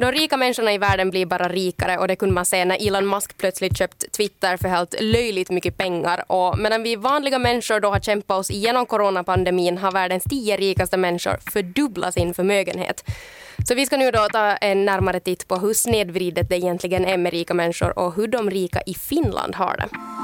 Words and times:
De 0.00 0.12
rika 0.12 0.36
människorna 0.36 0.72
i 0.72 0.78
världen 0.78 1.10
blir 1.10 1.26
bara 1.26 1.48
rikare 1.48 1.98
och 1.98 2.08
det 2.08 2.16
kunde 2.16 2.34
man 2.34 2.44
se 2.44 2.64
när 2.64 2.86
Elon 2.86 3.08
Musk 3.08 3.36
plötsligt 3.38 3.78
köpt 3.78 4.12
Twitter 4.12 4.56
för 4.56 4.68
helt 4.68 4.94
löjligt 5.00 5.50
mycket 5.50 5.76
pengar. 5.76 6.24
Och 6.26 6.58
medan 6.58 6.82
vi 6.82 6.96
vanliga 6.96 7.38
människor 7.38 7.80
då 7.80 7.88
har 7.88 8.00
kämpat 8.00 8.38
oss 8.38 8.50
igenom 8.50 8.86
coronapandemin 8.86 9.78
har 9.78 9.92
världens 9.92 10.24
tio 10.24 10.56
rikaste 10.56 10.96
människor 10.96 11.38
fördubblat 11.52 12.14
sin 12.14 12.34
förmögenhet. 12.34 13.10
Så 13.68 13.74
vi 13.74 13.86
ska 13.86 13.96
nu 13.96 14.10
då 14.10 14.28
ta 14.32 14.56
en 14.56 14.84
närmare 14.84 15.20
titt 15.20 15.48
på 15.48 15.56
hur 15.56 15.74
snedvridet 15.74 16.48
det 16.48 16.56
egentligen 16.56 17.04
är 17.04 17.16
med 17.16 17.32
rika 17.32 17.54
människor 17.54 17.98
och 17.98 18.14
hur 18.14 18.28
de 18.28 18.50
rika 18.50 18.80
i 18.86 18.94
Finland 18.94 19.54
har 19.54 19.76
det. 19.76 20.17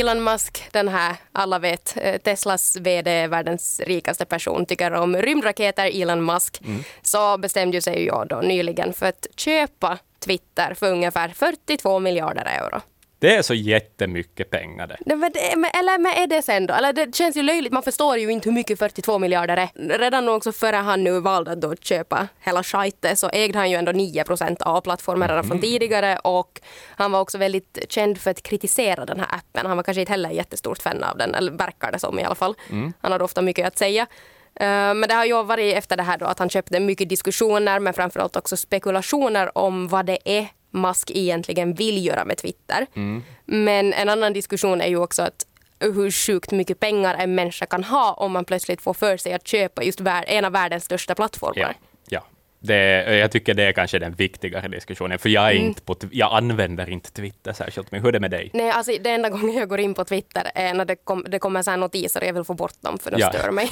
Elon 0.00 0.24
Musk, 0.24 0.68
den 0.72 0.88
här, 0.88 1.16
alla 1.32 1.58
vet, 1.58 1.96
eh, 1.96 2.18
Teslas 2.20 2.76
VD, 2.76 3.26
världens 3.26 3.80
rikaste 3.80 4.24
person, 4.24 4.66
tycker 4.66 4.92
om 4.92 5.16
rymdraketer, 5.16 6.02
Elon 6.02 6.24
Musk, 6.24 6.60
mm. 6.64 6.82
så 7.02 7.38
bestämde 7.38 7.82
sig 7.82 8.04
jag 8.04 8.28
då 8.28 8.36
nyligen 8.36 8.92
för 8.92 9.06
att 9.06 9.26
köpa 9.36 9.98
Twitter 10.18 10.74
för 10.74 10.92
ungefär 10.92 11.28
42 11.28 11.98
miljarder 11.98 12.44
euro. 12.44 12.80
Det 13.20 13.36
är 13.36 13.42
så 13.42 13.54
jättemycket 13.54 14.50
pengar 14.50 14.86
det. 14.86 14.96
Nej, 15.06 15.16
men 15.16 15.32
det 15.32 15.56
men, 15.56 15.70
eller 15.74 15.98
men 15.98 16.12
är 16.12 16.26
det 16.26 16.42
sen 16.42 16.66
då? 16.66 16.74
Eller 16.74 16.92
det 16.92 17.14
känns 17.14 17.36
ju 17.36 17.42
löjligt, 17.42 17.72
man 17.72 17.82
förstår 17.82 18.18
ju 18.18 18.30
inte 18.30 18.48
hur 18.48 18.54
mycket 18.54 18.78
42 18.78 19.18
miljarder 19.18 19.56
är. 19.56 19.98
Redan 19.98 20.28
också 20.28 20.52
före 20.52 20.76
han 20.76 21.04
nu 21.04 21.20
valde 21.20 21.50
att 21.50 21.60
då 21.60 21.74
köpa 21.76 22.28
hela 22.40 22.62
skiten 22.62 23.16
så 23.16 23.30
ägde 23.32 23.58
han 23.58 23.70
ju 23.70 23.76
ändå 23.76 23.92
9 23.92 24.24
procent 24.24 24.62
av 24.62 24.80
plattformen 24.80 25.28
redan 25.28 25.44
mm. 25.44 25.48
från 25.48 25.60
tidigare 25.60 26.18
och 26.18 26.60
han 26.96 27.12
var 27.12 27.20
också 27.20 27.38
väldigt 27.38 27.78
känd 27.88 28.18
för 28.18 28.30
att 28.30 28.42
kritisera 28.42 29.06
den 29.06 29.20
här 29.20 29.28
appen. 29.30 29.66
Han 29.66 29.76
var 29.76 29.84
kanske 29.84 30.00
inte 30.00 30.12
heller 30.12 30.30
jättestort 30.30 30.78
fan 30.78 31.02
av 31.02 31.18
den, 31.18 31.34
eller 31.34 31.52
verkar 31.52 31.92
det 31.92 31.98
som 31.98 32.18
i 32.18 32.24
alla 32.24 32.34
fall. 32.34 32.54
Mm. 32.70 32.92
Han 33.00 33.12
hade 33.12 33.24
ofta 33.24 33.42
mycket 33.42 33.66
att 33.66 33.78
säga. 33.78 34.06
Eh, 34.60 34.94
men 34.94 35.02
det 35.08 35.14
har 35.14 35.24
ju 35.24 35.42
varit 35.42 35.76
efter 35.76 35.96
det 35.96 36.02
här 36.02 36.18
då 36.18 36.26
att 36.26 36.38
han 36.38 36.50
köpte 36.50 36.80
mycket 36.80 37.08
diskussioner 37.08 37.80
men 37.80 37.94
framförallt 37.94 38.36
också 38.36 38.56
spekulationer 38.56 39.58
om 39.58 39.88
vad 39.88 40.06
det 40.06 40.18
är 40.24 40.48
Musk 40.70 41.10
egentligen 41.14 41.74
vill 41.74 42.06
göra 42.06 42.24
med 42.24 42.36
Twitter. 42.36 42.86
Mm. 42.94 43.22
Men 43.44 43.92
en 43.92 44.08
annan 44.08 44.32
diskussion 44.32 44.80
är 44.80 44.88
ju 44.88 44.96
också 44.96 45.22
att 45.22 45.46
hur 45.80 46.10
sjukt 46.10 46.50
mycket 46.50 46.80
pengar 46.80 47.14
en 47.14 47.34
människa 47.34 47.66
kan 47.66 47.84
ha 47.84 48.12
om 48.12 48.32
man 48.32 48.44
plötsligt 48.44 48.82
får 48.82 48.94
för 48.94 49.16
sig 49.16 49.32
att 49.32 49.46
köpa 49.46 49.82
just 49.82 50.00
en 50.26 50.44
av 50.44 50.52
världens 50.52 50.84
största 50.84 51.14
plattformar. 51.14 51.76
Ja. 51.80 51.87
Det, 52.60 53.16
jag 53.16 53.30
tycker 53.30 53.54
det 53.54 53.62
är 53.62 53.72
kanske 53.72 53.98
den 53.98 54.12
viktigare 54.12 54.68
diskussionen, 54.68 55.18
för 55.18 55.28
jag, 55.28 55.46
är 55.46 55.52
mm. 55.52 55.66
inte 55.66 55.82
på, 55.82 55.96
jag 56.10 56.32
använder 56.32 56.90
inte 56.90 57.12
Twitter 57.12 57.52
särskilt, 57.52 57.92
men 57.92 58.00
hur 58.00 58.08
är 58.08 58.12
det 58.12 58.20
med 58.20 58.30
dig? 58.30 58.50
Nej, 58.52 58.70
alltså 58.70 58.92
det 59.00 59.10
enda 59.10 59.28
gången 59.28 59.54
jag 59.54 59.68
går 59.68 59.80
in 59.80 59.94
på 59.94 60.04
Twitter 60.04 60.50
är 60.54 60.74
när 60.74 60.84
det, 60.84 60.96
kom, 60.96 61.24
det 61.28 61.38
kommer 61.38 61.62
så 61.62 61.70
här 61.70 61.78
notiser 61.78 62.20
och 62.20 62.26
jag 62.26 62.32
vill 62.32 62.44
få 62.44 62.54
bort 62.54 62.82
dem 62.82 62.98
för 62.98 63.10
de 63.10 63.20
ja. 63.20 63.32
stör 63.32 63.50
mig. 63.50 63.70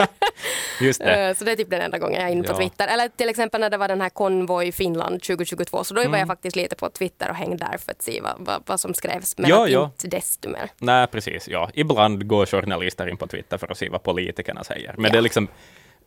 Just 0.80 1.00
det. 1.00 1.28
Eh, 1.28 1.34
så 1.34 1.44
det 1.44 1.52
är 1.52 1.56
typ 1.56 1.70
den 1.70 1.80
enda 1.80 1.98
gången 1.98 2.20
jag 2.20 2.28
är 2.28 2.32
inne 2.32 2.42
på 2.42 2.52
ja. 2.52 2.56
Twitter. 2.56 2.88
Eller 2.88 3.08
till 3.08 3.28
exempel 3.28 3.60
när 3.60 3.70
det 3.70 3.76
var 3.76 3.88
den 3.88 4.00
här 4.00 4.08
Konvoj 4.08 4.72
Finland 4.72 5.22
2022, 5.22 5.84
så 5.84 5.94
då 5.94 6.00
mm. 6.00 6.10
var 6.10 6.18
jag 6.18 6.22
mm. 6.22 6.34
faktiskt 6.34 6.56
lite 6.56 6.76
på 6.76 6.90
Twitter 6.90 7.30
och 7.30 7.36
hängde 7.36 7.56
där 7.70 7.78
för 7.78 7.92
att 7.92 8.02
se 8.02 8.20
vad, 8.20 8.34
vad, 8.38 8.62
vad 8.66 8.80
som 8.80 8.94
skrevs, 8.94 9.38
men 9.38 9.50
ja, 9.50 9.68
ja. 9.68 9.84
inte 9.84 10.16
desto 10.16 10.48
mer. 10.48 10.70
Nej, 10.78 11.06
precis. 11.06 11.48
Ja. 11.48 11.70
Ibland 11.74 12.26
går 12.26 12.46
journalister 12.46 13.08
in 13.08 13.16
på 13.16 13.26
Twitter 13.26 13.58
för 13.58 13.72
att 13.72 13.78
se 13.78 13.88
vad 13.88 14.02
politikerna 14.02 14.64
säger, 14.64 14.94
men 14.98 15.12
det 15.12 15.18
är 15.18 15.22
liksom 15.22 15.48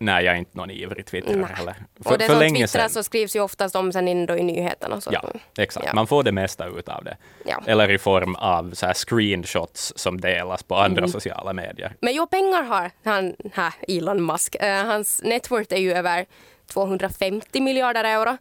Nej, 0.02 0.26
jag 0.26 0.34
är 0.34 0.38
inte 0.38 0.58
någon 0.58 0.72
ivrig 0.72 1.06
twittrare 1.06 1.48
heller. 1.54 1.76
För, 2.04 2.12
och 2.12 2.18
det 2.18 2.26
för 2.26 2.34
som 2.34 2.40
länge 2.40 2.68
twittras 2.68 2.94
så 2.94 3.04
skrivs 3.04 3.36
ju 3.36 3.40
oftast 3.40 3.76
om 3.76 3.92
sen 3.92 4.08
in 4.08 4.26
då 4.26 4.38
i 4.38 4.44
nyheterna. 4.44 5.02
Så. 5.02 5.10
Ja, 5.14 5.32
exakt. 5.58 5.86
Ja. 5.86 5.94
Man 5.94 6.08
får 6.08 6.24
det 6.24 6.32
mesta 6.32 6.68
ut 6.68 6.90
av 6.90 7.04
det. 7.04 7.18
Ja. 7.46 7.64
Eller 7.66 7.92
i 7.92 7.98
form 7.98 8.36
av 8.36 8.74
så 8.74 8.94
screenshots 8.94 9.94
som 9.96 10.22
delas 10.22 10.64
på 10.64 10.76
andra 10.76 11.00
mm. 11.00 11.10
sociala 11.10 11.54
medier. 11.54 11.96
Men 12.02 12.14
jo, 12.14 12.28
pengar 12.28 12.64
har 12.64 12.92
han 13.04 13.36
här, 13.54 13.74
Elon 13.88 14.26
Musk. 14.26 14.56
Uh, 14.64 14.70
hans 14.70 15.22
network 15.24 15.72
är 15.72 15.78
ju 15.78 15.94
över 15.94 16.26
250 16.74 17.62
miljarder 17.62 18.04
euro. 18.04 18.38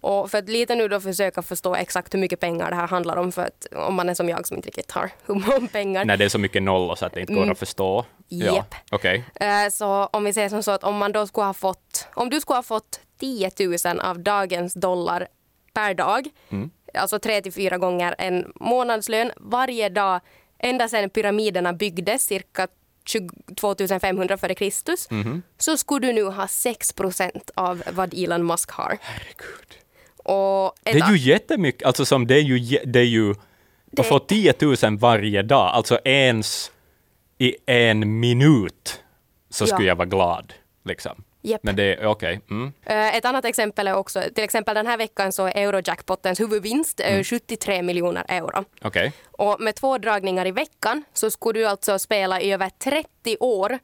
Och 0.00 0.30
för 0.30 0.38
att 0.38 0.48
lite 0.48 0.74
nu 0.74 0.88
då 0.88 1.00
försöka 1.00 1.42
förstå 1.42 1.74
exakt 1.74 2.14
hur 2.14 2.18
mycket 2.18 2.40
pengar 2.40 2.70
det 2.70 2.76
här 2.76 2.86
handlar 2.88 3.16
om 3.16 3.32
för 3.32 3.42
att 3.42 3.66
om 3.74 3.94
man 3.94 4.08
är 4.08 4.14
som 4.14 4.28
jag 4.28 4.46
som 4.46 4.56
inte 4.56 4.66
riktigt 4.66 4.90
har 4.90 5.10
hur 5.26 5.56
om 5.56 5.68
pengar. 5.68 6.04
När 6.04 6.16
det 6.16 6.24
är 6.24 6.28
så 6.28 6.38
mycket 6.38 6.62
nollor 6.62 6.94
så 6.94 7.06
att 7.06 7.12
det 7.12 7.20
inte 7.20 7.32
går 7.32 7.42
mm. 7.42 7.52
att 7.52 7.58
förstå. 7.58 8.04
Japp. 8.28 8.74
Ja. 8.90 8.96
Okay. 8.96 9.18
Uh, 9.18 9.70
så 9.70 10.06
om 10.12 10.24
vi 10.24 10.32
säger 10.32 10.48
som 10.48 10.62
så 10.62 10.70
att 10.70 10.84
om 10.84 10.96
man 10.96 11.12
då 11.12 11.26
skulle 11.26 11.46
ha 11.46 11.54
fått, 11.54 12.08
om 12.14 12.30
du 12.30 12.40
skulle 12.40 12.56
ha 12.56 12.62
fått 12.62 13.00
10 13.18 13.50
000 13.84 14.00
av 14.00 14.18
dagens 14.18 14.74
dollar 14.74 15.28
per 15.72 15.94
dag, 15.94 16.28
mm. 16.48 16.70
alltså 16.94 17.18
tre 17.18 17.40
till 17.40 17.52
fyra 17.52 17.78
gånger 17.78 18.14
en 18.18 18.52
månadslön 18.54 19.32
varje 19.36 19.88
dag 19.88 20.20
ända 20.58 20.88
sedan 20.88 21.10
pyramiderna 21.10 21.72
byggdes 21.72 22.26
cirka 22.26 22.68
2500 23.60 24.36
före 24.36 24.54
Kristus, 24.54 25.10
mm 25.10 25.24
-hmm. 25.24 25.42
så 25.58 25.76
skulle 25.76 26.06
du 26.06 26.12
nu 26.12 26.24
ha 26.24 26.48
6 26.48 26.92
procent 26.92 27.50
av 27.54 27.82
vad 27.92 28.14
Elon 28.14 28.46
Musk 28.46 28.70
har. 28.70 28.98
Herregud. 29.00 29.78
Och 30.28 30.74
det 30.82 30.90
är 30.90 31.12
ju 31.12 31.18
jättemycket, 31.18 31.86
alltså 31.86 32.04
som 32.04 32.26
det 32.26 32.34
är 32.34 32.42
ju, 32.42 32.78
det 32.84 32.98
är 32.98 33.04
ju 33.04 33.34
det... 33.86 34.00
att 34.00 34.06
få 34.06 34.18
10 34.18 34.54
000 34.60 34.98
varje 34.98 35.42
dag, 35.42 35.70
alltså 35.74 35.98
ens 36.04 36.70
i 37.38 37.56
en 37.66 38.20
minut, 38.20 39.02
så 39.50 39.66
skulle 39.66 39.84
ja. 39.84 39.88
jag 39.88 39.96
vara 39.96 40.08
glad. 40.08 40.52
Liksom. 40.84 41.24
Yep. 41.42 41.60
Men 41.62 41.76
det 41.76 41.82
är 41.82 42.06
okej. 42.06 42.40
Okay. 42.44 42.56
Mm. 42.56 42.66
Uh, 42.66 43.16
ett 43.16 43.24
annat 43.24 43.44
exempel 43.44 43.86
är 43.86 43.94
också, 43.94 44.22
till 44.34 44.44
exempel 44.44 44.74
den 44.74 44.86
här 44.86 44.96
veckan 44.96 45.32
så 45.32 45.46
är 45.46 45.56
Eurojackpottens 45.56 46.40
huvudvinst 46.40 47.00
mm. 47.00 47.24
73 47.24 47.82
miljoner 47.82 48.24
euro. 48.28 48.64
Okay. 48.84 49.10
Och 49.26 49.60
med 49.60 49.74
två 49.74 49.98
dragningar 49.98 50.46
i 50.46 50.50
veckan 50.50 51.04
så 51.12 51.30
skulle 51.30 51.60
du 51.60 51.66
alltså 51.66 51.98
spela 51.98 52.40
i 52.40 52.52
över 52.52 52.70
30 52.78 53.36
år 53.40 53.78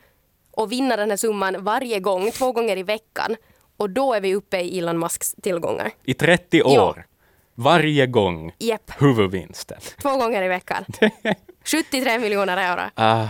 och 0.50 0.72
vinna 0.72 0.97
den 0.97 1.10
här 1.10 1.16
summan 1.16 1.65
varje 1.65 2.00
gång, 2.00 2.31
två 2.31 2.53
gånger 2.53 2.77
i 2.77 2.83
veckan. 2.83 3.37
Och 3.77 3.91
då 3.91 4.15
är 4.15 4.21
vi 4.21 4.35
uppe 4.35 4.61
i 4.61 4.79
Elon 4.79 4.99
Musks 4.99 5.35
tillgångar. 5.43 5.91
I 6.05 6.15
30 6.15 6.62
år? 6.62 6.95
Ja. 6.97 7.03
Varje 7.55 8.07
gång? 8.07 8.53
Yep. 8.59 8.91
Huvudvinsten? 8.99 9.79
Två 10.03 10.17
gånger 10.17 10.43
i 10.43 10.49
veckan. 10.49 10.85
73 11.65 12.19
miljoner 12.19 12.57
euro. 12.57 12.91
Ah, 12.95 13.29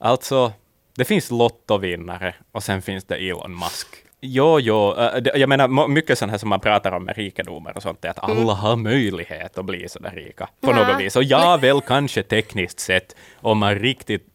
alltså, 0.00 0.52
det 0.96 1.04
finns 1.04 1.30
lottovinnare 1.30 2.34
och 2.52 2.62
sen 2.62 2.82
finns 2.82 3.04
det 3.04 3.16
Elon 3.16 3.58
Musk. 3.58 4.04
Jo, 4.26 4.60
jo, 4.60 4.94
äh, 4.94 5.22
jag 5.34 5.48
menar 5.48 5.88
mycket 5.88 6.18
sånt 6.18 6.30
här 6.30 6.38
som 6.38 6.48
man 6.48 6.60
pratar 6.60 6.92
om 6.92 7.04
med 7.04 7.16
rikedomar 7.16 7.76
och 7.76 7.82
sånt, 7.82 8.04
är 8.04 8.08
att 8.08 8.18
alla 8.18 8.32
mm. 8.32 8.48
har 8.48 8.76
möjlighet 8.76 9.58
att 9.58 9.64
bli 9.64 9.88
sådär 9.88 10.10
rika 10.10 10.48
på 10.60 10.70
ja. 10.70 10.86
något 10.86 11.00
vis. 11.00 11.16
Och 11.16 11.24
ja, 11.24 11.56
väl 11.56 11.80
kanske 11.80 12.22
tekniskt 12.22 12.80
sett, 12.80 13.16
om 13.40 13.58
man 13.58 13.74
riktigt 13.74 14.26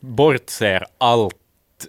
bortser 0.00 0.86
allt 0.98 1.34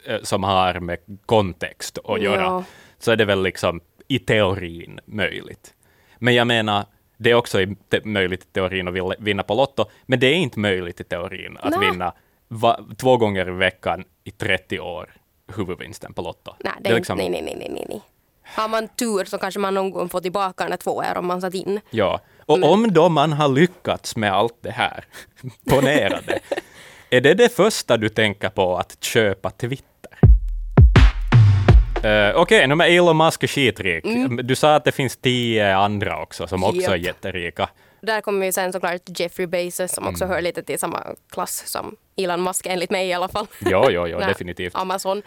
äh, 0.06 0.22
som 0.24 0.44
har 0.44 0.80
med 0.80 0.98
kontext 1.26 1.98
att 2.04 2.22
göra, 2.22 2.42
ja. 2.42 2.64
Så 3.02 3.12
är 3.12 3.16
det 3.16 3.26
väl 3.26 3.44
liksom 3.44 3.82
i 4.08 4.20
teorin 4.20 5.00
möjligt. 5.06 5.74
Men 6.18 6.36
jag 6.36 6.48
menar, 6.48 6.86
det 7.18 7.32
är 7.32 7.36
också 7.36 7.58
möjligt 8.04 8.44
i 8.44 8.48
teorin 8.54 8.88
att 8.88 9.20
vinna 9.20 9.44
på 9.44 9.54
Lotto, 9.54 9.86
men 10.06 10.20
det 10.20 10.28
är 10.28 10.36
inte 10.36 10.60
möjligt 10.60 11.00
i 11.00 11.04
teorin 11.04 11.58
att 11.62 11.72
Nå. 11.72 11.80
vinna 11.80 12.14
va, 12.48 12.80
två 12.98 13.18
gånger 13.18 13.48
i 13.48 13.52
veckan 13.52 14.04
i 14.24 14.32
30 14.32 14.80
år 14.80 15.14
huvudvinsten 15.56 16.14
på 16.14 16.22
Lotto. 16.22 16.52
Nej, 16.60 16.74
det 16.80 16.80
är, 16.80 16.84
det 16.84 16.90
är 16.90 16.96
liksom... 16.96 17.18
nej, 17.18 17.30
nej, 17.30 17.42
nej, 17.42 17.70
nej, 17.70 17.86
nej. 17.90 18.02
Har 18.44 18.68
man 18.68 18.88
tur 18.88 19.26
så 19.26 19.38
kanske 19.38 19.60
man 19.60 19.74
någon 19.74 19.92
gång 19.92 20.10
får 20.10 20.22
tillbaka 20.22 20.70
den 20.70 20.78
två 20.78 21.02
euro 21.02 21.22
man 21.22 21.42
satt 21.42 21.54
in. 21.54 21.80
Ja, 21.90 22.22
och 22.46 22.60
Men... 22.60 22.70
om 22.70 22.94
då 22.94 23.10
man 23.10 23.34
har 23.34 23.50
lyckats 23.50 24.16
med 24.16 24.34
allt 24.34 24.58
det 24.62 24.72
här, 24.72 25.06
ponera 25.70 26.20
det, 26.28 26.40
är 27.18 27.22
det 27.22 27.34
det 27.34 27.56
första 27.56 27.98
du 27.98 28.10
tänker 28.10 28.50
på 28.50 28.78
att 28.78 29.04
köpa 29.04 29.50
Twitter? 29.50 29.91
Uh, 32.04 32.36
Okej, 32.36 32.66
okay, 32.66 32.68
nu 32.68 32.84
Elon 32.84 33.18
Musk 33.18 33.44
är 33.44 33.48
skitrik. 33.48 34.06
Mm. 34.06 34.48
Du 34.48 34.56
sa 34.56 34.76
att 34.76 34.84
det 34.84 34.92
finns 34.92 35.18
tio 35.18 35.76
andra 35.76 36.22
också 36.22 36.48
som 36.48 36.64
också 36.64 36.82
yep. 36.82 36.90
är 36.90 36.96
jätterika. 36.96 37.70
Där 38.02 38.22
kommer 38.22 38.46
ju 38.46 38.52
sen 38.52 38.74
såklart 38.74 39.02
Jeffrey 39.20 39.48
Bezos 39.48 39.92
som 39.92 40.08
också 40.08 40.24
mm. 40.24 40.34
hör 40.34 40.42
lite 40.42 40.64
till 40.64 40.80
samma 40.80 41.04
klass 41.32 41.64
som 41.68 41.96
Elon 42.18 42.44
Musk, 42.44 42.66
enligt 42.66 42.90
mig 42.90 43.08
i 43.08 43.14
alla 43.14 43.28
fall. 43.28 43.48
Jo, 43.60 43.86
jo, 43.90 44.08
jo 44.08 44.20
definitivt. 44.20 44.76
Amazon. 44.76 45.18
Uh, 45.18 45.24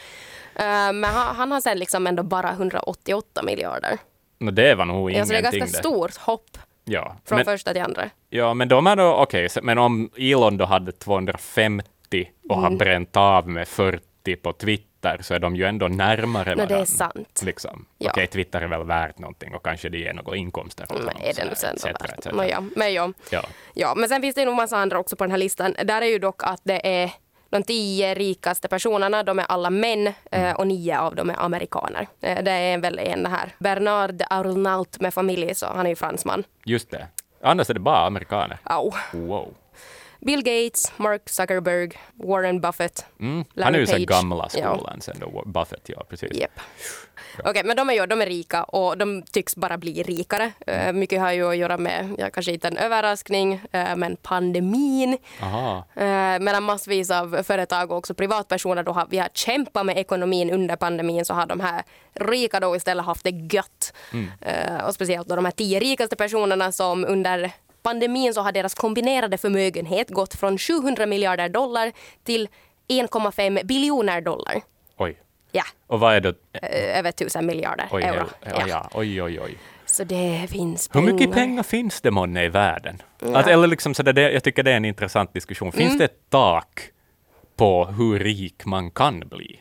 men 0.93 1.05
han, 1.05 1.37
han, 1.37 1.53
har 1.53 1.61
sen 1.61 1.79
liksom 1.79 2.07
ändå 2.07 2.23
bara 2.23 2.51
188 2.51 3.43
miljarder. 3.43 3.99
No, 4.39 4.51
det 4.51 4.75
var 4.75 4.85
nog 4.85 5.11
ingenting. 5.11 5.21
Alltså 5.21 5.33
det 5.33 5.39
är 5.39 5.61
ganska 5.61 5.79
det. 5.79 5.89
stort 5.89 6.17
hopp. 6.17 6.59
Ja, 6.85 7.17
från 7.25 7.37
men, 7.37 7.45
första 7.45 7.73
till 7.73 7.83
andra. 7.83 8.11
Ja, 8.31 8.55
men 8.55 8.69
de 8.69 8.87
är 8.87 8.97
då 8.97 9.15
okej, 9.15 9.47
okay, 9.47 9.63
men 9.63 9.79
om 9.79 10.11
Elon 10.17 10.57
då 10.57 10.65
hade 10.65 10.93
250 10.93 11.85
och 12.49 12.59
mm. 12.59 12.63
har 12.63 12.79
bränt 12.79 13.17
av 13.17 13.49
med 13.49 13.69
40 13.69 14.37
på 14.37 14.53
Twitter 14.53 14.94
Twitter 15.05 15.23
så 15.23 15.35
är 15.35 15.39
de 15.39 15.57
ju 15.57 15.65
ändå 15.65 15.89
närmare 15.89 16.55
varandra. 16.55 16.77
det 16.77 16.83
är 16.83 16.85
sant. 16.85 17.43
Liksom. 17.45 17.87
Ja. 17.99 18.11
Okej, 18.11 18.27
Twitter 18.27 18.61
är 18.61 18.69
väl 18.69 18.85
värt 18.87 19.19
någonting 19.19 19.55
och 19.55 19.65
kanske 19.65 19.89
det 19.89 19.99
ger 19.99 20.13
några 20.13 20.37
inkomster. 20.37 20.87
Men 20.91 21.17
är 21.23 21.35
det 21.35 21.45
nu 21.45 21.55
sen 21.55 21.77
värt? 21.83 22.33
No, 22.33 22.45
ja. 22.45 22.63
Men, 22.77 22.93
ja. 22.93 23.13
Ja. 23.31 23.43
ja, 23.75 23.95
men 23.97 24.09
sen 24.09 24.23
finns 24.23 24.35
det 24.35 24.45
nog 24.45 24.57
massa 24.57 24.77
andra 24.77 24.99
också 24.99 25.17
på 25.17 25.25
den 25.25 25.31
här 25.31 25.39
listan. 25.39 25.75
Där 25.85 26.03
är 26.03 26.07
ju 26.07 26.19
dock 26.19 26.43
att 26.45 26.61
det 26.65 27.03
är 27.03 27.11
de 27.51 27.63
tio 27.63 28.15
rikaste 28.15 28.69
personerna, 28.69 29.23
de 29.23 29.39
är 29.39 29.45
alla 29.49 29.71
män 29.71 30.07
eh, 30.07 30.15
mm. 30.31 30.57
och 30.57 30.67
nio 30.67 30.99
av 30.99 31.15
dem 31.15 31.31
är 31.31 31.37
amerikaner. 31.39 32.09
Eh, 32.21 32.43
det 32.43 32.51
är 32.51 32.79
väl 32.79 32.99
en 32.99 33.27
här, 33.27 33.55
Bernard 33.59 34.23
Arnault 34.31 35.01
med 35.01 35.15
familj, 35.15 35.55
så 35.55 35.67
han 35.67 35.87
är 35.87 35.91
ju 35.91 35.97
fransman. 35.97 36.45
Just 36.65 36.91
det. 36.91 37.07
Annars 37.43 37.71
är 37.71 37.75
det 37.75 37.81
bara 37.81 38.07
amerikaner. 38.07 38.59
Au. 38.63 38.93
Wow. 39.13 39.55
Bill 40.25 40.43
Gates, 40.43 40.93
Mark 40.97 41.29
Zuckerberg, 41.29 41.91
Warren 42.15 42.61
Buffett, 42.61 43.07
Mm. 43.21 43.45
Larry 43.55 43.65
Han 43.65 43.75
är 43.75 43.79
ju 43.79 43.87
så 43.87 43.99
gamla 43.99 44.49
Ja. 44.55 44.77
skolan 44.77 45.01
sen 45.01 45.17
då, 45.21 45.43
Buffett, 45.47 45.83
ja 45.89 46.05
precis. 46.11 46.39
Japp. 46.41 46.51
Okej, 47.45 47.63
men 47.65 47.77
de 47.77 47.91
är 47.91 47.95
ju 47.95 48.07
de 48.07 48.21
är 48.23 48.27
rika 48.27 48.65
och 48.65 48.99
de 48.99 49.23
tycks 49.23 49.57
bara 49.57 49.79
bli 49.79 50.03
rikare. 50.03 50.53
Eh, 50.67 50.93
mycket 50.93 51.21
har 51.21 51.33
ju 51.33 51.49
att 51.51 51.57
göra 51.57 51.79
med, 51.79 52.15
ja, 52.19 52.31
kanske 52.31 52.53
inte 52.53 52.69
en 52.69 52.77
överraskning, 52.77 53.61
eh, 53.73 53.97
men 53.97 54.17
pandemin. 54.17 55.19
Aha. 55.43 55.85
Eh, 55.95 56.39
medan 56.41 56.63
massvis 56.63 57.11
av 57.11 57.43
företag 57.43 57.91
och 57.91 57.97
också 57.99 58.15
privatpersoner 58.15 58.83
då 58.83 58.93
har, 58.93 59.07
vi 59.11 59.19
har 59.19 59.29
kämpat 59.35 59.87
med 59.87 59.99
ekonomin 59.99 60.51
under 60.51 60.77
pandemin 60.77 61.25
så 61.25 61.35
har 61.35 61.47
de 61.47 61.61
här 61.61 61.83
rika 62.15 62.61
då 62.61 62.77
istället 62.77 63.05
haft 63.05 63.25
det 63.25 63.31
gött. 63.55 63.93
Eh, 64.41 64.85
och 64.87 64.95
speciellt 64.95 65.29
då 65.29 65.37
de 65.37 65.45
här 65.45 65.53
tio 65.53 65.81
rikaste 65.81 66.17
personerna 66.17 66.73
som 66.73 67.05
under 67.05 67.51
pandemin 67.85 68.35
så 68.35 68.41
har 68.41 68.53
deras 68.53 68.75
kombinerade 68.75 69.39
förmögenhet 69.39 70.11
gått 70.11 70.35
från 70.35 70.59
700 70.59 71.07
miljarder 71.07 71.49
dollar 71.49 71.93
till 72.25 72.49
1,5 72.89 73.65
biljoner 73.67 74.21
dollar. 74.21 74.61
Oj. 74.97 75.19
Ja, 75.53 75.63
Och 75.87 76.01
vad 76.01 76.15
är 76.15 76.21
det? 76.21 76.35
eh, 76.53 76.99
över 76.99 77.13
tusen 77.13 77.47
miljarder 77.47 77.89
Oj, 77.91 78.03
euro. 78.03 78.27
ja. 78.45 78.65
Ja. 78.69 78.89
oj, 78.95 79.23
oj, 79.23 79.41
oj. 79.41 79.59
Så 79.87 80.05
det 80.05 80.47
finns 80.51 80.89
Hur 80.93 81.01
pengar. 81.01 81.13
mycket 81.13 81.33
pengar 81.35 81.63
finns 81.63 82.01
det 82.01 82.11
månne 82.11 82.45
i 82.45 82.49
världen? 82.49 83.03
Att, 83.35 83.47
eller 83.47 83.67
liksom 83.67 83.95
så 83.95 84.03
där, 84.03 84.13
det, 84.13 84.33
jag 84.33 84.43
tycker 84.45 84.63
det 84.63 84.73
är 84.73 84.77
en 84.77 84.85
intressant 84.85 85.33
diskussion. 85.35 85.73
Finns 85.73 85.87
Mm. 85.89 85.99
det 85.99 86.05
ett 86.05 86.31
tak 86.31 86.81
på 87.57 87.85
hur 87.85 88.19
rik 88.19 88.65
man 88.65 88.91
kan 88.91 89.21
bli? 89.21 89.61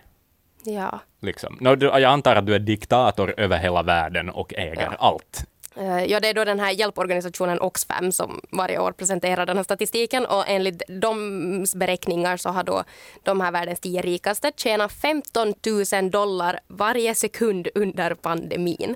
Ja. 0.64 1.00
Liksom? 1.22 1.58
Jag 1.62 2.04
antar 2.04 2.36
att 2.36 2.46
du 2.46 2.56
är 2.56 2.60
diktator 2.60 3.34
över 3.38 3.58
hela 3.58 3.84
världen 3.84 4.30
och 4.30 4.54
äger 4.54 4.82
Ja. 4.92 4.96
allt. 5.00 5.46
Eh, 5.78 6.04
Ja, 6.04 6.20
det 6.20 6.28
är 6.28 6.34
då 6.34 6.44
den 6.44 6.60
här 6.60 6.72
hjälporganisationen 6.72 7.62
Oxfam 7.62 8.12
som 8.12 8.42
varje 8.52 8.80
år 8.80 8.92
presenterar 8.92 9.46
den 9.46 9.58
här 9.58 9.64
statistiken 9.64 10.26
och 10.26 10.44
enligt 10.48 10.82
de 10.88 11.66
beräkningar 11.76 12.38
så 12.38 12.50
har 12.50 12.64
då 12.64 12.84
de 13.24 13.42
här 13.42 13.52
världens 13.52 13.80
tio 13.80 14.02
rikaste 14.02 14.52
tjänat 14.58 14.92
15 14.92 15.54
000 15.94 16.12
dollar 16.12 16.60
varje 16.68 17.16
sekund 17.16 17.68
under 17.76 18.14
pandemin. 18.14 18.96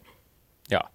Ja. 0.68 0.89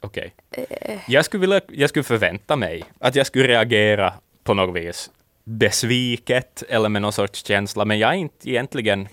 Okej. 0.00 0.34
Eh. 0.50 0.98
Jag, 1.08 1.24
skulle 1.24 1.40
vilja, 1.40 1.60
jag 1.68 1.90
skulle 1.90 2.02
förvänta 2.02 2.56
mig 2.56 2.84
att 2.98 3.14
jag 3.14 3.26
skulle 3.26 3.48
reagera 3.48 4.12
på 4.44 4.54
något 4.54 4.76
vis 4.76 5.10
besviket 5.44 6.62
eller 6.68 6.88
med 6.88 7.02
någon 7.02 7.12
sorts 7.12 7.44
känsla, 7.44 7.84
men 7.84 7.98
jag 7.98 8.10
är 8.10 8.14
inte 8.16 8.50
egentligen... 8.50 9.08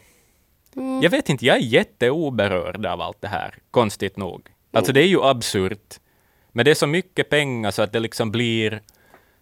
Mm. 0.75 1.01
Jag 1.01 1.09
vet 1.09 1.29
inte, 1.29 1.45
jag 1.45 1.57
är 1.57 1.61
jätteoberörd 1.61 2.85
av 2.85 3.01
allt 3.01 3.21
det 3.21 3.27
här, 3.27 3.55
konstigt 3.71 4.17
nog. 4.17 4.49
Alltså 4.77 4.93
det 4.93 5.01
är 5.01 5.07
ju 5.07 5.23
absurt, 5.23 5.99
men 6.51 6.65
det 6.65 6.71
är 6.71 6.75
så 6.75 6.87
mycket 6.87 7.29
pengar 7.29 7.71
så 7.71 7.81
att 7.81 7.93
det 7.93 7.99
liksom 7.99 8.31
blir... 8.31 8.81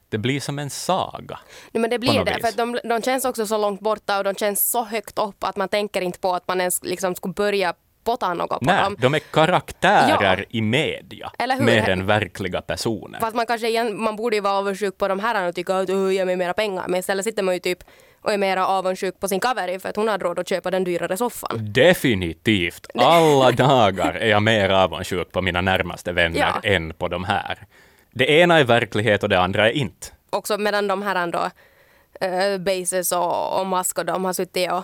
Det 0.10 0.18
blir 0.18 0.40
som 0.40 0.60
en 0.60 0.70
saga. 0.70 1.40
Nej, 1.72 1.82
men 1.82 1.90
det 1.90 2.00
blir 2.00 2.26
det, 2.26 2.34
vis. 2.34 2.42
för 2.42 2.48
att 2.48 2.58
de, 2.58 2.80
de 2.84 3.02
känns 3.02 3.26
också 3.26 3.48
så 3.48 3.58
långt 3.58 3.82
borta 3.82 4.18
och 4.18 4.24
de 4.24 4.36
känns 4.36 4.72
så 4.72 4.84
högt 4.84 5.20
upp 5.20 5.44
att 5.44 5.56
man 5.56 5.70
tänker 5.70 6.02
inte 6.02 6.20
på 6.20 6.34
att 6.36 6.48
man 6.48 6.60
ens 6.60 6.84
liksom 6.84 7.16
skulle 7.16 7.34
börja 7.34 7.74
potta 8.04 8.34
något 8.34 8.50
på 8.50 8.66
Nej, 8.66 8.84
dem. 8.84 8.96
de 9.00 9.14
är 9.14 9.20
karaktärer 9.20 10.46
i 10.50 10.62
media, 10.62 11.32
mer 11.60 11.90
än 11.90 12.06
verkliga 12.06 12.62
personer. 12.62 13.20
Fast 13.20 13.36
man 13.36 13.46
kanske 13.46 13.68
igen, 13.70 14.02
man 14.02 14.16
borde 14.16 14.36
ju 14.36 14.42
vara 14.42 14.54
avundsjuk 14.54 14.98
på 14.98 15.08
de 15.08 15.20
här 15.20 15.48
och 15.48 15.56
tycka 15.56 15.78
att 15.78 15.90
"Åh, 15.90 16.14
ge 16.14 16.26
mig 16.26 16.36
mera 16.36 16.54
pengar. 16.54 16.88
Men 16.88 17.00
istället 17.00 17.26
sitter 17.26 17.44
man 17.44 17.54
ju 17.54 17.60
typ 17.60 17.84
och 18.26 18.34
är 18.34 18.38
mera 18.38 18.68
avundsjuk 18.68 19.20
på 19.20 19.28
sin 19.28 19.40
kaveri 19.40 19.80
för 19.80 19.90
att 19.90 19.96
hon 19.96 20.08
har 20.08 20.18
råd 20.20 20.40
att 20.40 20.50
köpa 20.50 20.72
den 20.72 20.84
dyrare 20.84 21.18
soffan. 21.18 21.60
Definitivt. 21.74 22.88
Alla 22.96 23.52
dagar 23.52 24.14
är 24.14 24.30
jag 24.30 24.44
mer 24.44 24.70
avundsjuk 24.70 25.32
på 25.32 25.42
mina 25.42 25.62
närmaste 25.62 26.12
vänner 26.12 26.40
Ja. 26.40 26.70
än 26.70 26.94
på 26.94 27.08
de 27.08 27.24
här. 27.24 27.58
Det 28.12 28.30
ena 28.30 28.60
är 28.60 28.64
verklighet 28.64 29.24
och 29.24 29.30
det 29.30 29.40
andra 29.40 29.70
är 29.70 29.74
inte. 29.74 30.08
Också 30.30 30.58
medan 30.58 30.88
de 30.88 31.02
här 31.02 31.28
då, 31.28 31.50
uh, 32.28 32.58
Bezos 32.58 33.12
och, 33.12 33.60
och 33.60 33.68
Musk 33.68 33.98
och 34.00 34.06
de 34.06 34.26
har 34.26 34.34
suttit 34.34 34.72
och 34.72 34.84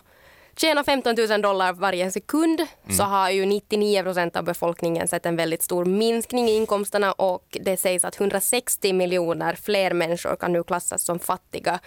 tjänat 0.57 0.85
15 0.85 1.15
000 1.29 1.41
dollar 1.41 1.73
varje 1.73 2.11
sekund 2.11 2.61
så 2.89 3.03
har 3.03 3.29
ju 3.29 3.45
99 3.45 4.03
procent 4.03 4.35
av 4.35 4.44
befolkningen 4.44 5.07
sett 5.07 5.25
en 5.25 5.35
väldigt 5.35 5.61
stor 5.63 5.85
minskning 5.85 6.49
i 6.49 6.55
inkomsterna 6.55 7.11
och 7.11 7.57
det 7.61 7.77
sägs 7.77 8.05
att 8.05 8.19
160 8.19 8.94
miljoner 8.94 9.55
fler 9.63 9.94
människor 9.94 10.35
kan 10.35 10.53
nu 10.53 10.63
klassas 10.63 11.03
som 11.03 11.19
fattiga 11.19 11.79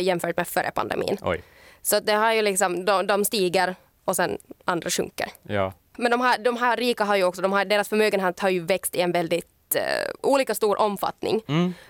jämfört 0.00 0.36
med 0.36 0.48
före 0.48 0.70
pandemin. 0.70 1.18
Oj. 1.22 1.42
Så 1.82 2.00
det 2.00 2.12
har 2.12 2.32
ju 2.32 2.42
liksom, 2.42 2.84
de, 2.84 3.06
de 3.06 3.24
stiger 3.24 3.74
och 4.04 4.16
sen 4.16 4.38
andra 4.64 4.90
sjunker. 4.90 5.28
Ja. 5.42 5.72
Men 5.98 6.10
de 6.10 6.20
här, 6.20 6.38
de 6.38 6.56
här 6.56 6.76
rika 6.76 7.04
har 7.04 7.16
ju 7.16 7.24
också, 7.24 7.42
de 7.42 7.52
här, 7.52 7.64
deras 7.64 7.88
förmögenhet 7.88 8.40
har 8.40 8.48
ju 8.48 8.60
växt 8.60 8.94
i 8.94 9.00
en 9.00 9.12
väldigt 9.12 9.74
eh, 9.74 9.82
olika 10.20 10.54
stor 10.54 10.80
omfattning. 10.80 11.42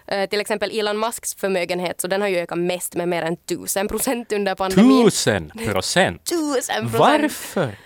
Eh, 0.07 0.29
till 0.29 0.41
exempel 0.41 0.79
Elon 0.79 0.99
Musks 0.99 1.35
förmögenhet, 1.35 2.01
så 2.01 2.07
den 2.07 2.21
har 2.21 2.29
ju 2.29 2.37
ökat 2.37 2.59
mest 2.59 2.95
med 2.95 3.09
mer 3.09 3.23
än 3.23 3.37
tusen 3.37 3.89
procent 3.89 4.33
under 4.33 4.55
pandemin. 4.55 5.05
Tusen 5.05 5.51
procent! 5.51 6.25
Tusen 6.31 6.91
procent! 6.91 7.23
Varför? 7.23 7.77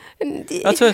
Alltså, 0.65 0.93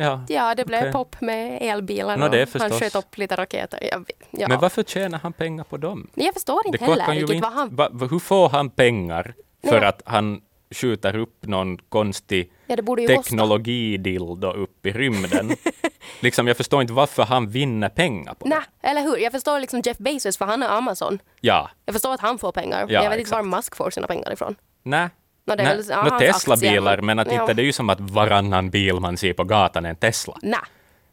ja. 0.00 0.24
Ja, 0.28 0.54
det 0.54 0.64
blev 0.64 0.80
okej. 0.80 0.92
pop 0.92 1.20
med 1.20 1.58
elbilar 1.62 2.28
det 2.30 2.48
han 2.58 2.70
sköt 2.70 2.94
upp 2.94 3.18
lite 3.18 3.36
raketer. 3.36 3.78
Vet- 3.98 4.10
ja. 4.30 4.48
Men 4.48 4.60
varför 4.60 4.82
tjänar 4.82 5.18
han 5.18 5.32
pengar 5.32 5.64
på 5.64 5.76
dem? 5.76 6.10
jag 6.14 6.34
förstår 6.34 6.66
inte 6.66 6.78
Det 6.78 6.84
heller 6.84 7.14
ju 7.14 7.34
inte, 7.34 7.48
han... 7.48 7.76
va, 7.76 7.88
hur 8.10 8.18
får 8.18 8.48
han 8.48 8.70
pengar 8.70 9.34
för 9.64 9.80
Nej. 9.80 9.88
att 9.88 10.02
han 10.04 10.40
skjuter 10.74 11.16
upp 11.16 11.46
någon 11.46 11.78
konstig 11.78 12.52
Ja, 12.66 12.76
teknologidildo 13.08 14.52
upp 14.52 14.86
i 14.86 14.92
rymden? 14.92 15.50
liksom, 16.20 16.46
jag 16.48 16.56
förstår 16.56 16.80
inte 16.80 16.92
varför 16.92 17.22
han 17.22 17.48
vinner 17.48 17.88
pengar 17.88 18.34
på 18.34 18.48
det. 18.48 18.54
Nej, 18.54 18.64
eller 18.82 19.02
hur? 19.02 19.16
Jag 19.16 19.32
förstår 19.32 19.60
liksom 19.60 19.80
Jeff 19.84 19.98
Bezos 19.98 20.38
för 20.38 20.44
han 20.44 20.62
är 20.62 20.68
Amazon. 20.68 21.18
Ja, 21.40 21.70
Jag 21.84 21.92
förstår 21.94 22.14
att 22.14 22.20
han 22.20 22.38
får 22.38 22.52
pengar. 22.52 22.86
Ja, 22.88 23.02
jag 23.02 23.10
vet 23.10 23.18
inte 23.18 23.30
var 23.30 23.38
exakt. 23.40 23.56
Musk 23.56 23.76
får 23.76 23.90
sina 23.90 24.06
pengar 24.06 24.32
ifrån. 24.32 24.54
nej. 24.82 25.08
Nå, 25.44 25.54
det 25.54 25.62
är 25.62 25.76
väl- 25.76 25.84
ja, 25.88 25.96
hans 25.96 26.22
Tesla-bilar, 26.22 26.98
men 27.00 27.18
att 27.18 27.32
Ja. 27.32 27.40
inte 27.40 27.54
det 27.54 27.62
är 27.62 27.64
ju 27.66 27.72
som 27.72 27.90
att 27.90 28.00
varannan 28.00 28.70
bil 28.70 28.94
man 29.00 29.16
ser 29.16 29.32
på 29.32 29.44
gatan 29.44 29.84
är 29.86 29.90
en 29.90 29.96
Tesla. 29.96 30.36
Nej. 30.42 30.58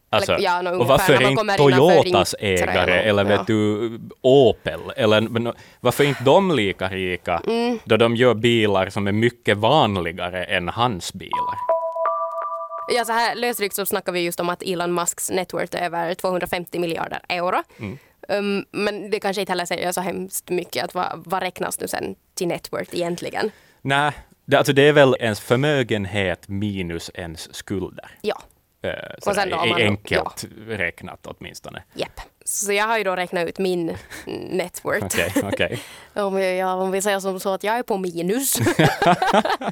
Alltså, 0.09 0.33
Eller, 0.33 0.43
ja, 0.43 0.61
nå, 0.61 0.79
och 0.79 0.87
varför 0.87 1.13
är 1.13 1.29
inte 1.31 1.57
Toyotas 1.57 2.35
ägare 2.39 2.99
eller 3.01 3.23
ja. 3.31 3.37
vet 3.37 3.47
du 3.47 3.99
Opel, 4.21 4.79
eller 4.95 5.21
men, 5.21 5.53
varför 5.79 6.03
är 6.03 6.07
inte 6.07 6.23
de 6.23 6.51
lika 6.51 6.87
rika 6.89 7.41
Mm. 7.47 7.79
då 7.83 7.97
de 7.97 8.15
gör 8.15 8.33
bilar 8.33 8.89
som 8.89 9.07
är 9.07 9.11
mycket 9.11 9.57
vanligare 9.57 10.43
än 10.43 10.69
hans 10.69 11.13
bilar? 11.13 11.55
Ja, 12.95 13.05
så 13.05 13.11
här 13.13 13.35
lösryckt 13.35 13.75
så 13.75 13.85
snackar 13.85 14.11
vi 14.11 14.19
just 14.19 14.39
om 14.39 14.49
att 14.49 14.63
Elon 14.63 14.93
Musks 14.93 15.31
net 15.31 15.53
worth 15.53 15.77
är 15.77 15.85
över 15.85 16.13
250 16.13 16.79
miljarder 16.79 17.19
euro. 17.29 17.63
Mm. 17.79 17.97
Um, 18.29 18.65
men 18.71 19.09
det 19.11 19.19
kanske 19.19 19.41
inte 19.41 19.51
heller 19.51 19.65
säger 19.65 19.91
så 19.91 20.01
hemskt 20.01 20.49
mycket. 20.49 20.83
Att 20.83 20.93
vad, 20.95 21.23
vad 21.25 21.41
räknas 21.43 21.79
nu 21.79 21.87
sen 21.87 22.15
till 22.35 22.47
net 22.47 22.73
worth 22.73 22.95
egentligen? 22.95 23.51
Nej, 23.81 24.11
det, 24.45 24.57
alltså 24.57 24.73
det 24.73 24.81
är 24.87 24.93
väl 24.93 25.15
ens 25.19 25.39
förmögenhet 25.39 26.47
minus 26.47 27.11
ens 27.13 27.55
skulder. 27.55 28.11
Ja, 28.21 28.41
Eh, 28.81 28.91
Och 29.25 29.35
sen 29.35 29.49
då 29.49 29.55
har 29.55 29.67
man- 29.67 29.81
enkelt 29.81 30.45
räknat 30.67 31.19
åtminstone. 31.27 31.83
jepp. 31.93 32.21
Så 32.45 32.73
jag 32.73 32.87
har 32.87 32.97
ju 32.97 33.03
då 33.03 33.15
räknat 33.15 33.47
ut 33.49 33.57
min 33.59 33.85
net 34.49 34.85
worth. 34.85 35.05
Okej, 35.05 35.33
okej. 35.43 35.79
om, 36.23 36.41
jag, 36.41 36.79
om 36.81 36.91
vi 36.91 37.01
säger 37.01 37.19
som 37.19 37.39
så 37.39 37.53
att 37.53 37.63
jag 37.63 37.77
är 37.77 37.83
på 37.83 37.97
minus. 37.97 38.55
jag 38.77 39.69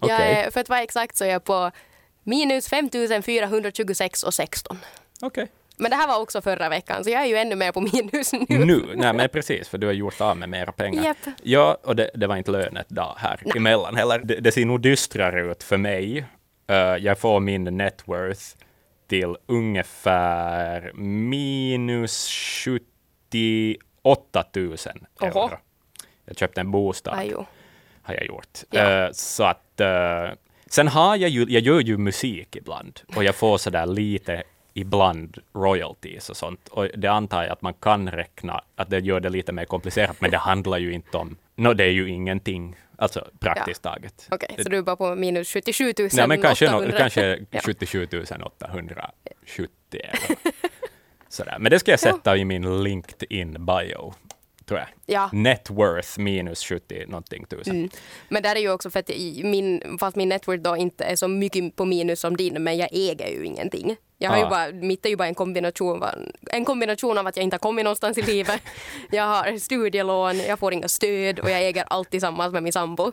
Okej. 0.00 0.32
är, 0.34 0.50
för 0.50 0.60
att 0.60 0.68
vara 0.68 0.82
exakt 0.82 1.16
så 1.16 1.24
är 1.24 1.28
jag 1.28 1.44
på 1.44 1.70
minus 2.22 2.68
5426 2.68 4.22
och 4.22 4.34
16. 4.34 4.78
Okej. 5.22 5.48
Men 5.76 5.90
det 5.90 5.96
här 5.96 6.08
var 6.08 6.20
också 6.20 6.42
förra 6.42 6.68
veckan, 6.68 7.04
så 7.04 7.10
jag 7.10 7.22
är 7.22 7.26
ju 7.26 7.36
ännu 7.36 7.54
mer 7.56 7.72
på 7.72 7.80
minus 7.80 8.32
nu. 8.32 8.46
Nu, 8.48 8.86
nej 8.94 9.12
men 9.12 9.28
precis, 9.28 9.68
för 9.68 9.78
du 9.78 9.86
har 9.86 9.94
gjort 9.94 10.20
av 10.20 10.36
med 10.36 10.48
mera 10.48 10.72
pengar. 10.72 11.04
Japp. 11.04 11.16
Ja, 11.42 11.78
och 11.82 11.96
det, 11.96 12.10
det 12.14 12.26
var 12.26 12.36
inte 12.36 12.50
lönet 12.50 12.88
dag 12.88 13.14
här 13.18 13.40
emellan 13.56 13.96
heller. 13.96 14.18
Det, 14.18 14.40
det 14.40 14.52
ser 14.52 14.64
nog 14.64 14.80
dystrare 14.80 15.50
ut 15.50 15.62
för 15.62 15.76
mig. 15.76 16.24
Eh, 16.66 16.76
jag 16.76 17.18
får 17.18 17.40
min 17.40 17.64
net 17.64 18.02
worth 18.04 18.42
till 19.08 19.36
ungefär 19.46 20.92
minus 20.94 22.28
78 22.64 24.44
000 24.54 24.76
euro. 25.20 25.38
Oho. 25.38 25.50
Jag 26.24 26.38
köpte 26.38 26.60
en 26.60 26.70
bostad, 26.70 27.18
Ajo. 27.18 27.46
har 28.02 28.14
jag 28.14 28.26
gjort. 28.26 28.58
Ja. 28.70 29.04
Eh, 29.04 29.10
så 29.12 29.44
att, 29.44 29.80
eh, 29.80 30.28
sen 30.66 30.88
har 30.88 31.16
jag 31.16 31.30
ju, 31.30 31.46
jag 31.48 31.62
gör 31.62 31.80
ju 31.80 31.98
musik 31.98 32.56
ibland 32.56 33.00
och 33.16 33.24
jag 33.24 33.34
får 33.34 33.58
sådär 33.58 33.86
lite 33.86 34.42
ibland 34.74 35.38
royalties 35.54 36.30
och 36.30 36.36
sånt. 36.36 36.68
Och 36.68 36.88
det 36.96 37.08
antar 37.08 37.42
jag 37.42 37.52
att 37.52 37.62
man 37.62 37.74
kan 37.74 38.10
räkna, 38.10 38.64
att 38.76 38.90
det 38.90 38.98
gör 38.98 39.20
det 39.20 39.28
lite 39.28 39.52
mer 39.52 39.64
komplicerat, 39.64 40.20
men 40.20 40.30
det 40.30 40.36
handlar 40.38 40.78
ju 40.78 40.92
inte 40.92 41.16
om, 41.16 41.36
no, 41.54 41.74
det 41.74 41.84
är 41.84 41.90
ju 41.90 42.08
ingenting, 42.08 42.76
alltså 42.96 43.28
praktiskt 43.40 43.82
taget. 43.82 44.28
Okej, 44.30 44.56
så 44.58 44.68
du 44.68 44.78
är 44.78 44.82
bara 44.82 44.96
på 44.96 45.14
minus 45.14 45.48
77 45.48 45.84
000 45.98 46.08
Nej, 46.12 46.28
men 46.28 46.42
kanske, 46.42 46.70
no, 46.70 46.76
800. 46.76 46.98
kanske 46.98 47.38
Ja. 47.50 47.60
77 47.64 48.08
870 48.44 50.00
eller 50.00 50.36
sådär. 51.28 51.56
Men 51.60 51.70
det 51.70 51.78
ska 51.78 51.90
jag 51.90 52.00
sätta 52.00 52.36
i 52.36 52.44
min 52.44 52.82
LinkedIn-bio, 52.82 54.14
tror 54.64 54.80
jag. 54.80 54.88
Ja. 55.06 55.30
Net 55.32 55.70
worth 55.70 56.18
minus 56.18 56.64
70 56.64 57.06
någonting 57.06 57.46
tusen. 57.46 57.76
Mm. 57.76 57.90
Men 58.28 58.42
där 58.42 58.56
är 58.56 58.60
ju 58.60 58.70
också 58.70 58.90
för 58.90 59.00
att 59.00 59.10
min, 59.42 59.98
fast 60.00 60.16
min 60.16 60.28
network 60.28 60.60
då 60.60 60.76
inte 60.76 61.04
är 61.04 61.16
så 61.16 61.28
mycket 61.28 61.76
på 61.76 61.84
minus 61.84 62.20
som 62.20 62.36
din, 62.36 62.62
men 62.62 62.76
jag 62.76 62.88
äger 62.92 63.28
ju 63.28 63.44
ingenting. 63.44 63.96
Jag 64.24 64.30
har 64.30 64.38
ju 64.38 64.44
bara, 64.44 64.86
mitt 64.86 65.06
är 65.06 65.10
ju 65.10 65.16
bara 65.16 65.28
en 65.28 65.34
kombination, 65.34 66.04
en 66.50 66.64
kombination 66.64 67.18
av 67.18 67.26
att 67.26 67.36
jag 67.36 67.44
inte 67.44 67.54
har 67.54 67.58
kommit 67.58 67.84
någonstans 67.84 68.18
i 68.18 68.22
livet. 68.22 68.62
Jag 69.10 69.24
har 69.24 69.58
studielån, 69.58 70.38
jag 70.38 70.58
får 70.58 70.72
inga 70.72 70.88
stöd 70.88 71.38
och 71.38 71.50
jag 71.50 71.62
äger 71.62 71.84
allt 71.86 72.10
tillsammans 72.10 72.52
med 72.52 72.62
min 72.62 72.72
sambo. 72.72 73.04
Oj, 73.04 73.12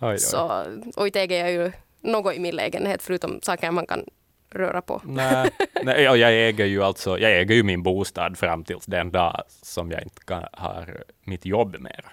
oj. 0.00 0.18
Så, 0.18 0.64
och 0.96 1.06
inte 1.06 1.20
äger 1.20 1.40
jag 1.40 1.52
ju 1.52 1.72
något 2.00 2.34
i 2.34 2.38
min 2.38 2.56
lägenhet 2.56 3.02
förutom 3.02 3.40
saker 3.42 3.70
man 3.70 3.86
kan 3.86 4.04
röra 4.50 4.82
på. 4.82 5.02
Nej, 5.04 5.50
nej, 5.82 6.02
ja, 6.02 6.16
jag 6.16 6.48
äger 6.48 6.64
ju 6.64 6.82
alltså, 6.82 7.18
jag 7.18 7.40
äger 7.40 7.54
ju 7.54 7.62
min 7.62 7.82
bostad 7.82 8.38
fram 8.38 8.64
tills 8.64 8.86
den 8.86 9.10
dag 9.10 9.42
som 9.48 9.90
jag 9.90 10.02
inte 10.02 10.24
kan, 10.24 10.44
har 10.52 11.04
mitt 11.24 11.44
jobb 11.44 11.76
mer. 11.80 12.04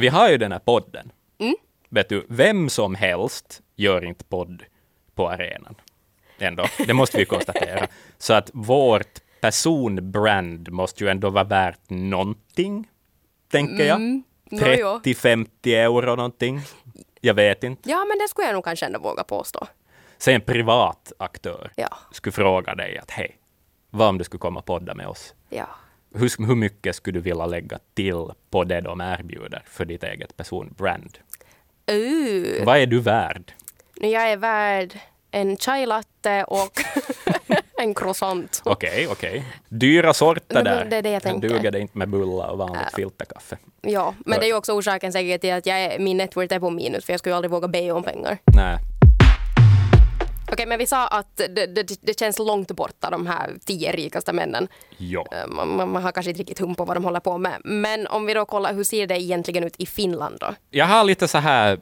Vi 0.00 0.08
har 0.08 0.30
ju 0.30 0.38
den 0.38 0.52
här 0.52 0.58
podden. 0.58 1.12
Mm. 1.38 1.54
Vet 1.88 2.08
du, 2.08 2.26
vem 2.28 2.68
som 2.68 2.94
helst 2.94 3.62
gör 3.76 4.04
inte 4.04 4.24
podd 4.24 4.62
på 5.14 5.30
arenan. 5.30 5.74
Ändå, 6.38 6.66
det 6.86 6.94
måste 6.94 7.18
vi 7.18 7.24
konstatera. 7.24 7.86
Så 8.18 8.32
att 8.34 8.50
vårt 8.54 9.20
personbrand 9.40 10.70
måste 10.72 11.04
ju 11.04 11.10
ändå 11.10 11.30
vara 11.30 11.44
värt 11.44 11.90
någonting, 11.90 12.88
tänker 13.50 13.84
jag. 13.86 13.96
Mm. 13.96 14.22
Nå, 14.50 14.66
jo. 14.66 15.00
30-50 15.04 15.48
euro 15.66 16.16
någonting. 16.16 16.60
Jag 17.20 17.34
vet 17.34 17.64
inte. 17.64 17.90
Ja, 17.90 18.04
men 18.04 18.18
det 18.18 18.28
skulle 18.28 18.46
jag 18.46 18.54
nog 18.54 18.64
kanske 18.64 18.86
ändå 18.86 18.98
våga 18.98 19.24
påstå. 19.24 19.66
Säg 20.18 20.34
en 20.34 20.40
privat 20.40 21.12
aktör 21.18 21.70
Ja, 21.76 21.98
skulle 22.12 22.32
fråga 22.32 22.74
dig 22.74 22.98
att 22.98 23.10
hej, 23.10 23.36
vad 23.90 24.08
om 24.08 24.18
du 24.18 24.24
skulle 24.24 24.38
komma 24.38 24.60
och 24.60 24.66
podda 24.66 24.94
med 24.94 25.06
oss? 25.08 25.34
ja. 25.48 25.66
Hur, 26.14 26.46
hur 26.46 26.54
mycket 26.54 26.96
skulle 26.96 27.18
du 27.18 27.20
vilja 27.22 27.46
lägga 27.46 27.78
till 27.94 28.26
på 28.50 28.64
det 28.64 28.80
de 28.80 29.00
erbjuder 29.00 29.62
för 29.66 29.84
ditt 29.84 30.02
eget 30.04 30.36
personbrand? 30.36 31.18
Uh, 31.92 32.64
Vad 32.64 32.76
är 32.78 32.86
du 32.86 33.00
värd? 33.00 33.52
jag 34.00 34.30
är 34.30 34.36
värd 34.36 34.98
en 35.36 35.56
chai 35.56 35.86
latte 35.86 36.44
och 36.44 36.70
en 37.82 37.94
croissant. 37.94 38.62
Okej, 38.64 39.08
okej. 39.10 39.44
Dyra 39.68 40.14
sorter 40.14 40.64
där. 40.64 40.84
det 40.84 40.96
är 40.96 41.02
det 41.02 41.10
jag 41.10 41.22
tänker. 41.22 41.48
duger 41.48 41.70
det 41.70 41.80
inte 41.80 41.98
med 41.98 42.08
bullar 42.08 42.48
och 42.48 42.58
vanligt 42.58 42.82
Äh. 42.82 42.94
filterkaffe. 42.96 43.56
Ja, 43.82 44.14
men 44.26 44.40
det 44.40 44.46
är 44.46 44.48
ju 44.48 44.54
också 44.54 44.72
orsaken 44.72 45.12
säkert 45.12 45.40
till 45.40 45.52
att 45.52 45.66
jag 45.66 45.80
är, 45.82 45.98
min 45.98 46.16
networth 46.16 46.54
är 46.54 46.60
på 46.60 46.70
minus 46.70 47.04
för 47.04 47.12
jag 47.12 47.20
skulle 47.20 47.30
ju 47.32 47.36
aldrig 47.36 47.50
våga 47.50 47.68
be 47.68 47.90
om 47.92 48.02
pengar. 48.02 48.38
Nej. 48.56 48.78
Okej, 50.52 50.66
men 50.66 50.78
vi 50.78 50.86
sa 50.86 51.06
att 51.06 51.36
det, 51.36 51.66
det, 51.66 51.98
det 52.02 52.18
känns 52.18 52.38
långt 52.38 52.70
borta 52.70 53.10
de 53.10 53.26
här 53.26 53.50
tio 53.64 53.92
rikaste 53.92 54.32
männen. 54.32 54.68
Jo. 54.98 55.20
Eh, 55.32 55.46
Man, 55.48 55.90
man, 55.92 56.02
har 56.02 56.12
kanske 56.12 56.30
inte 56.30 56.40
riktigt 56.40 56.58
hum 56.58 56.74
på 56.74 56.84
vad 56.84 56.96
de 56.96 57.04
håller 57.04 57.20
på 57.20 57.38
med. 57.38 57.60
Men 57.64 58.06
om 58.06 58.26
vi 58.26 58.34
då 58.34 58.44
kollar, 58.44 58.74
hur 58.74 58.84
ser 58.84 59.06
det 59.06 59.20
egentligen 59.22 59.64
ut 59.64 59.74
i 59.78 59.86
Finland 59.86 60.36
då? 60.40 60.54
Jag 60.70 60.86
har 60.86 61.04
lite 61.04 61.28
så 61.28 61.38
här 61.38 61.78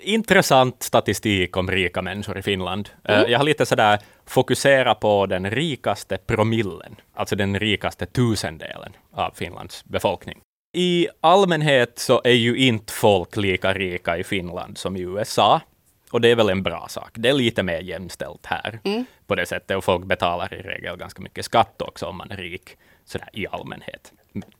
intressant 0.00 0.82
statistik 0.82 1.56
om 1.56 1.70
rika 1.70 2.02
människor 2.02 2.38
i 2.38 2.42
Finland. 2.42 2.88
Eh, 3.04 3.22
Jag 3.22 3.38
har 3.38 3.44
lite 3.44 3.66
så 3.66 3.74
där 3.74 3.98
fokusera 4.26 4.94
på 4.94 5.26
den 5.26 5.50
rikaste 5.50 6.16
promillen, 6.26 6.96
alltså 7.14 7.36
den 7.36 7.58
rikaste 7.60 8.06
tusendelen 8.06 8.92
av 9.12 9.30
Finlands 9.34 9.84
befolkning. 9.84 10.40
I 10.76 11.08
allmänhet 11.20 11.98
så 11.98 12.20
är 12.24 12.30
ju 12.32 12.56
inte 12.56 12.92
folk 12.92 13.36
lika 13.36 13.72
rika 13.74 14.18
i 14.18 14.24
Finland 14.24 14.78
som 14.78 14.96
i 14.96 15.00
USA. 15.00 15.60
Och 16.10 16.20
det 16.20 16.28
är 16.30 16.36
väl 16.36 16.48
en 16.48 16.62
bra 16.62 16.86
sak. 16.88 17.10
Det 17.14 17.28
är 17.28 17.32
lite 17.32 17.62
mer 17.62 17.80
jämställt 17.80 18.46
här 18.46 18.78
på 19.26 19.34
det 19.34 19.46
sättet. 19.46 19.76
Och 19.76 19.84
folk 19.84 20.04
betalar 20.04 20.54
i 20.54 20.62
regel 20.62 20.96
ganska 20.96 21.22
mycket 21.22 21.44
skatt 21.44 21.82
också 21.82 22.06
om 22.06 22.16
man 22.16 22.30
är 22.30 22.36
rik, 22.36 22.76
sådär 23.04 23.28
i 23.32 23.46
allmänhet. 23.46 24.12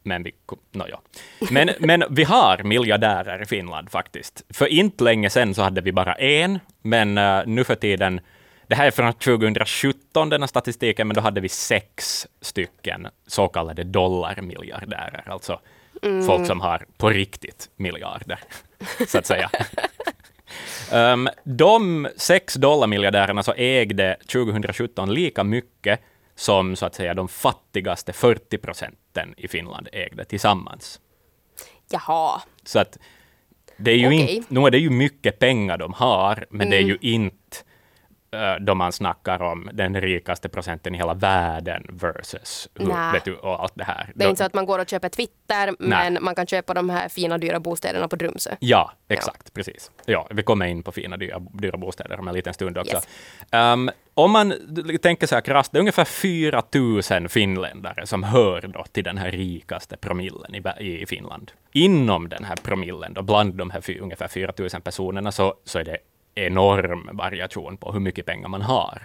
Men 0.02 0.22
vi, 0.22 0.32
no, 0.72 0.84
ja. 0.88 1.00
men, 1.50 1.70
men 1.78 2.04
vi 2.10 2.24
har 2.24 2.62
miljardärer 2.62 3.42
i 3.42 3.46
Finland 3.46 3.90
faktiskt. 3.90 4.44
För 4.50 4.66
inte 4.66 5.04
länge 5.04 5.30
sedan 5.30 5.54
så 5.54 5.62
hade 5.62 5.80
vi 5.80 5.92
bara 5.92 6.14
en, 6.14 6.58
men 6.82 7.18
eh, 7.18 7.42
nu 7.46 7.64
för 7.64 7.74
tiden, 7.74 8.20
det 8.66 8.74
här 8.74 8.86
är 8.86 8.90
från 8.90 9.12
2017 9.12 10.28
den 10.28 10.42
här 10.42 10.46
statistiken, 10.46 11.06
men 11.06 11.14
då 11.14 11.20
hade 11.20 11.40
vi 11.40 11.48
sex 11.48 12.26
stycken 12.40 13.08
så 13.26 13.48
kallade 13.48 13.84
dollarmiljardärer, 13.84 15.22
alltså 15.26 15.60
folk 16.26 16.46
som 16.46 16.60
har 16.60 16.86
på 16.96 17.10
riktigt 17.10 17.70
miljarder, 17.76 18.38
så 19.08 19.18
att 19.18 19.26
säga. 19.26 19.50
Um, 20.92 21.28
de 21.44 22.08
sex 22.16 22.54
dollarmiljardärerna 22.54 23.42
så 23.42 23.54
ägde 23.56 24.16
2017 24.32 25.14
lika 25.14 25.44
mycket 25.44 26.00
som 26.34 26.76
så 26.76 26.86
att 26.86 26.94
säga 26.94 27.14
de 27.14 27.28
fattigaste 27.28 28.12
40 28.12 28.58
procenten 28.58 29.34
i 29.36 29.48
Finland 29.48 29.88
ägde 29.92 30.24
tillsammans. 30.24 31.00
Jaha. 31.90 32.42
Så 32.64 32.78
att 32.78 32.98
det 33.76 33.90
är 33.90 33.96
ju 33.96 34.06
Okej. 34.06 34.36
inte, 34.36 34.54
nu 34.54 34.60
är 34.66 34.70
det 34.70 34.78
ju 34.78 34.90
mycket 34.90 35.38
pengar 35.38 35.78
de 35.78 35.92
har, 35.92 36.46
men 36.50 36.70
det 36.70 36.76
är 36.76 36.80
Mm. 36.82 36.88
ju 36.90 36.98
inte 37.00 37.56
uh, 37.58 37.64
då 38.60 38.74
man 38.74 38.92
snackar 38.92 39.42
om 39.42 39.70
den 39.72 40.00
rikaste 40.00 40.48
procenten 40.48 40.94
i 40.94 40.98
hela 40.98 41.14
världen 41.14 41.86
versus 41.92 42.68
hur, 42.74 42.86
Nä. 42.86 43.12
vet 43.12 43.24
du, 43.24 43.34
och 43.34 43.62
allt 43.62 43.72
det 43.74 43.84
här. 43.84 44.12
Det 44.14 44.24
är 44.24 44.26
Då- 44.26 44.30
inte 44.30 44.38
så 44.38 44.44
att 44.44 44.54
man 44.54 44.66
går 44.66 44.78
och 44.78 44.88
köper 44.88 45.08
Twitter, 45.08 45.74
men 45.78 46.18
man 46.20 46.34
kan 46.34 46.46
köpa 46.46 46.74
de 46.74 46.90
här 46.90 47.08
fina 47.08 47.38
dyra 47.38 47.60
bostäderna 47.60 48.08
på 48.08 48.16
Drumsö. 48.16 48.56
Ja, 48.60 48.92
exakt, 49.08 49.54
precis. 49.54 49.90
Ja, 50.06 50.26
vi 50.30 50.42
kommer 50.42 50.66
in 50.66 50.82
på 50.82 50.92
fina 50.92 51.16
dyra, 51.16 51.38
dyra 51.38 51.76
bostäder 51.76 52.20
om 52.20 52.28
en 52.28 52.34
liten 52.34 52.54
stund 52.54 52.78
också. 52.78 52.96
Yes. 52.96 53.08
Um, 53.52 53.90
om 54.14 54.30
man 54.30 54.54
tänker 55.02 55.26
så 55.26 55.34
här 55.34 55.42
krasst, 55.42 55.72
det 55.72 55.78
är 55.78 55.80
ungefär 55.80 56.04
4 56.04 56.62
000 56.74 57.28
finländare 57.28 58.06
som 58.06 58.22
hör 58.22 58.60
då 58.60 58.84
till 58.92 59.04
den 59.04 59.18
här 59.18 59.30
rikaste 59.30 59.96
promillen 59.96 60.54
i, 60.54 61.02
i 61.02 61.06
Finland. 61.06 61.52
Inom 61.72 62.28
den 62.28 62.44
här 62.44 62.56
promillen, 62.56 63.14
då, 63.14 63.22
bland 63.22 63.54
de 63.54 63.70
här 63.70 64.00
ungefär 64.00 64.28
4 64.28 64.52
000 64.58 64.68
personerna, 64.68 65.32
så, 65.32 65.54
så 65.64 65.78
är 65.78 65.84
det 65.84 65.98
enorm 66.34 67.10
variation 67.12 67.76
på 67.76 67.92
hur 67.92 68.00
mycket 68.00 68.26
pengar 68.26 68.48
man 68.48 68.62
har. 68.62 69.02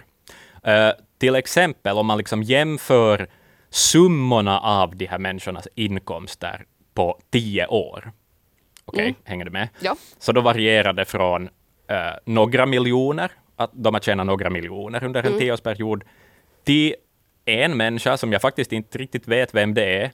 Eh, 0.62 0.90
till 1.18 1.34
exempel 1.34 1.96
om 1.96 2.06
man 2.06 2.18
liksom 2.18 2.42
jämför 2.42 3.28
summorna 3.70 4.60
av 4.60 4.96
de 4.96 5.06
här 5.06 5.18
människornas 5.18 5.68
inkomster 5.74 6.64
på 6.94 7.18
10 7.30 7.66
år. 7.66 8.12
Okej, 8.84 9.14
hänger 9.24 9.44
du 9.44 9.50
med? 9.50 9.68
Ja. 9.80 9.96
Så 10.18 10.32
då 10.32 10.40
varierar 10.40 10.92
det 10.92 11.04
från 11.04 11.48
eh, 11.88 11.96
några 12.24 12.66
miljoner, 12.66 13.30
att 13.56 13.70
de 13.72 13.94
har 13.94 14.00
tjänat 14.00 14.26
några 14.26 14.50
miljoner 14.50 15.04
under 15.04 15.22
en 15.22 15.38
tioårsperiod, 15.38 16.04
till 16.64 16.94
en 17.44 17.76
människa 17.76 18.16
som 18.16 18.32
jag 18.32 18.42
faktiskt 18.42 18.72
inte 18.72 18.98
riktigt 18.98 19.28
vet 19.28 19.54
vem 19.54 19.74
det 19.74 20.02
är, 20.02 20.10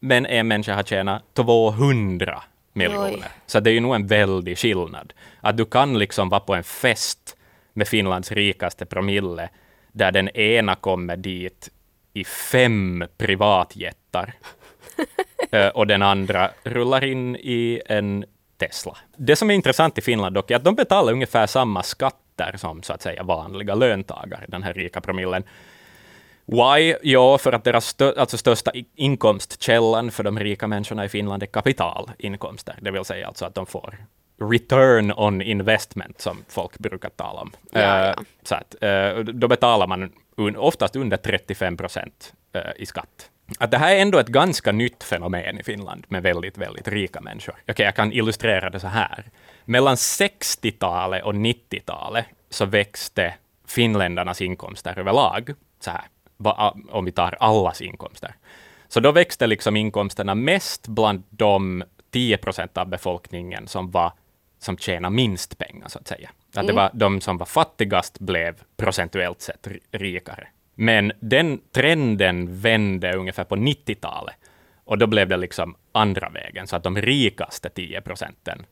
men 0.00 0.26
en 0.26 0.48
människa 0.48 0.74
har 0.74 0.82
tjänat 0.82 1.34
200 1.34 2.42
miljoner. 2.72 3.12
Oj. 3.12 3.24
Så 3.46 3.60
det 3.60 3.70
är 3.70 3.74
ju 3.74 3.80
nog 3.80 3.94
en 3.94 4.06
väldig 4.06 4.58
skillnad. 4.58 5.12
Att 5.40 5.56
du 5.56 5.64
kan 5.64 5.98
liksom 5.98 6.28
vara 6.28 6.40
på 6.40 6.54
en 6.54 6.64
fest 6.64 7.36
med 7.72 7.88
Finlands 7.88 8.32
rikaste 8.32 8.86
promille, 8.86 9.48
där 9.92 10.12
den 10.12 10.28
ena 10.28 10.74
kommer 10.74 11.16
dit 11.16 11.68
i 12.12 12.24
fem 12.24 13.04
privatjättar 13.18 14.34
Eh, 15.52 15.68
och 15.68 15.86
den 15.86 16.02
andra 16.02 16.50
rullar 16.64 17.04
in 17.04 17.36
i 17.36 17.80
en 17.86 18.24
Tesla. 18.58 18.96
Det 19.16 19.36
som 19.36 19.50
är 19.50 19.54
intressant 19.54 19.98
i 19.98 20.00
Finland 20.00 20.34
dock 20.34 20.50
är 20.50 20.56
att 20.56 20.64
de 20.64 20.74
betalar 20.74 21.12
ungefär 21.12 21.46
samma 21.46 21.82
skatter 21.82 22.56
som 22.56 22.82
så 22.82 22.92
att 22.92 23.02
säga 23.02 23.22
vanliga 23.22 23.74
löntagare, 23.74 24.44
den 24.48 24.62
här 24.62 24.74
rika 24.74 25.00
promillen. 25.00 25.42
Why? 26.50 26.94
Ja, 27.02 27.38
för 27.38 27.52
att 27.52 27.64
deras 27.64 27.86
stö 27.86 28.12
alltså 28.16 28.38
största 28.38 28.72
inkomstkällan 28.94 30.10
för 30.10 30.22
de 30.24 30.38
rika 30.38 30.66
människorna 30.66 31.04
i 31.04 31.08
Finland 31.08 31.42
är 31.42 31.46
kapitalinkomster, 31.46 32.78
det 32.80 32.90
vill 32.90 33.04
säga 33.04 33.26
alltså 33.26 33.44
att 33.44 33.54
de 33.54 33.66
får 33.66 33.94
return 34.50 35.12
on 35.16 35.42
investment, 35.42 36.20
som 36.20 36.44
folk 36.48 36.78
brukar 36.78 37.08
tala 37.08 37.40
om. 37.40 37.52
Ja, 37.70 38.06
ja. 38.06 38.14
Så 38.42 38.54
att, 38.54 38.82
eh, 38.82 39.18
då 39.18 39.48
betalar 39.48 39.86
man 39.86 40.12
un, 40.36 40.56
oftast 40.56 40.96
under 40.96 41.16
35 41.16 41.76
procent 41.76 42.32
eh, 42.52 42.62
i 42.76 42.86
skatt. 42.86 43.30
Att 43.58 43.70
det 43.70 43.78
här 43.78 43.94
är 43.96 44.00
ändå 44.00 44.18
ett 44.18 44.28
ganska 44.28 44.72
nytt 44.72 45.04
fenomen 45.04 45.60
i 45.60 45.62
Finland 45.62 46.04
med 46.08 46.22
väldigt, 46.22 46.58
väldigt 46.58 46.88
rika 46.88 47.20
människor. 47.20 47.54
Okej, 47.68 47.84
jag 47.84 47.94
kan 47.94 48.12
illustrera 48.12 48.70
det 48.70 48.80
så 48.80 48.86
här. 48.86 49.24
Mellan 49.64 49.94
60-talet 49.94 51.24
och 51.24 51.32
90-talet 51.32 52.26
så 52.50 52.64
växte 52.64 53.34
finländarnas 53.68 54.40
inkomster 54.40 54.98
överlag, 54.98 55.54
så 55.80 55.90
här, 55.90 56.04
om 56.90 57.04
vi 57.04 57.12
tar 57.12 57.36
allas 57.40 57.80
inkomster. 57.80 58.34
Så 58.88 59.00
då 59.00 59.12
växte 59.12 59.46
liksom 59.46 59.76
inkomsterna 59.76 60.34
mest 60.34 60.88
bland 60.88 61.22
de 61.30 61.84
10 62.10 62.36
procent 62.36 62.78
av 62.78 62.88
befolkningen 62.88 63.68
som 63.68 63.90
var 63.90 64.12
som 64.58 64.76
tjänar 64.76 65.10
minst 65.10 65.58
pengar, 65.58 65.88
så 65.88 65.98
att 65.98 66.08
säga. 66.08 66.30
Att 66.54 66.66
det 66.66 66.72
var 66.72 66.90
de 66.94 67.20
som 67.20 67.38
var 67.38 67.46
fattigast 67.46 68.18
blev 68.18 68.54
procentuellt 68.76 69.40
sett 69.40 69.66
ri- 69.66 69.80
rikare. 69.90 70.48
Men 70.74 71.12
den 71.20 71.60
trenden 71.72 72.60
vände 72.60 73.16
ungefär 73.16 73.44
på 73.44 73.56
90-talet. 73.56 74.34
Och 74.84 74.98
då 74.98 75.06
blev 75.06 75.28
det 75.28 75.36
liksom 75.36 75.74
andra 75.92 76.28
vägen, 76.28 76.66
så 76.66 76.76
att 76.76 76.82
de 76.82 76.96
rikaste 76.96 77.68
10 77.68 78.00
procenten 78.00 78.66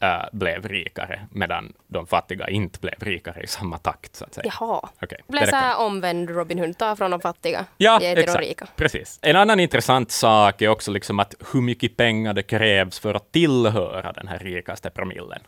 äh, 0.00 0.08
blev 0.32 0.68
rikare, 0.68 1.20
medan 1.30 1.72
de 1.86 2.06
fattiga 2.06 2.48
inte 2.48 2.78
blev 2.80 2.94
rikare 3.00 3.42
i 3.42 3.46
samma 3.46 3.78
takt, 3.78 4.14
så 4.16 4.24
att 4.24 4.34
säga. 4.34 4.52
Jaha. 4.60 4.88
Okej, 5.02 5.18
Det 5.26 5.32
blev 5.32 5.46
så 5.46 5.56
här 5.56 5.78
omvänd 5.86 6.30
Robin 6.30 6.58
Hood, 6.58 6.78
ta 6.78 6.96
från 6.96 7.10
de 7.10 7.20
fattiga, 7.20 7.64
Ja, 7.76 7.98
ge 8.02 8.14
till 8.14 8.22
exakt. 8.24 8.40
de 8.42 8.46
rika. 8.48 8.66
Precis. 8.76 9.18
En 9.22 9.36
annan 9.36 9.60
intressant 9.60 10.10
sak 10.10 10.62
är 10.62 10.68
också 10.68 10.90
liksom 10.90 11.20
att 11.20 11.34
hur 11.52 11.60
mycket 11.60 11.96
pengar 11.96 12.34
det 12.34 12.42
krävs 12.42 12.98
för 12.98 13.14
att 13.14 13.32
tillhöra 13.32 14.12
den 14.12 14.28
här 14.28 14.38
rikaste 14.38 14.90
promillen. 14.90 15.40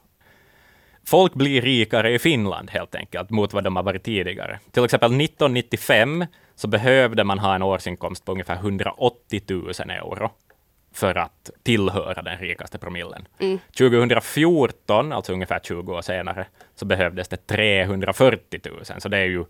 folk 1.07 1.35
blir 1.35 1.62
rikare 1.62 2.11
i 2.14 2.19
Finland 2.19 2.71
helt 2.71 2.95
enkelt 2.95 3.31
mot 3.31 3.52
vad 3.52 3.64
de 3.64 3.76
har 3.76 3.83
varit 3.83 4.02
tidigare. 4.05 4.59
Till 4.71 4.85
exempel 4.85 5.11
1995 5.21 6.26
så 6.55 6.69
behövde 6.69 7.25
man 7.25 7.38
ha 7.38 7.55
en 7.55 7.62
årsinkomst 7.62 8.25
på 8.25 8.33
ungefär 8.33 8.57
180 8.57 9.43
000 9.49 9.71
euro 9.90 10.31
för 10.99 11.14
att 11.14 11.50
tillhöra 11.62 12.23
den 12.23 12.38
rikaste 12.38 12.78
promillen. 12.78 13.28
Mm. 13.38 13.59
2014, 13.78 15.12
alltså 15.12 15.33
ungefär 15.33 15.61
20 15.61 15.95
år 15.95 16.02
senare, 16.02 16.47
så 16.75 16.85
behövdes 16.85 17.28
det 17.28 17.47
340 17.47 18.61
000. 18.64 19.00
Så 19.00 19.09
det 19.09 19.19
är 19.19 19.25
ju, 19.25 19.45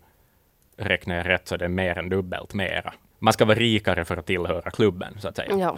räknar 0.77 1.15
jag 1.15 1.27
rätt, 1.27 1.47
så 1.47 1.57
det 1.57 1.65
är 1.65 1.69
mer 1.69 1.97
än 1.97 2.09
dubbelt 2.09 2.53
mera. 2.53 2.93
Man 3.19 3.33
ska 3.33 3.45
vara 3.45 3.57
rikare 3.57 4.05
för 4.05 4.17
att 4.17 4.25
tillhöra 4.25 4.71
klubben, 4.71 5.17
så 5.19 5.27
att 5.27 5.35
säga. 5.35 5.57
Ja. 5.57 5.77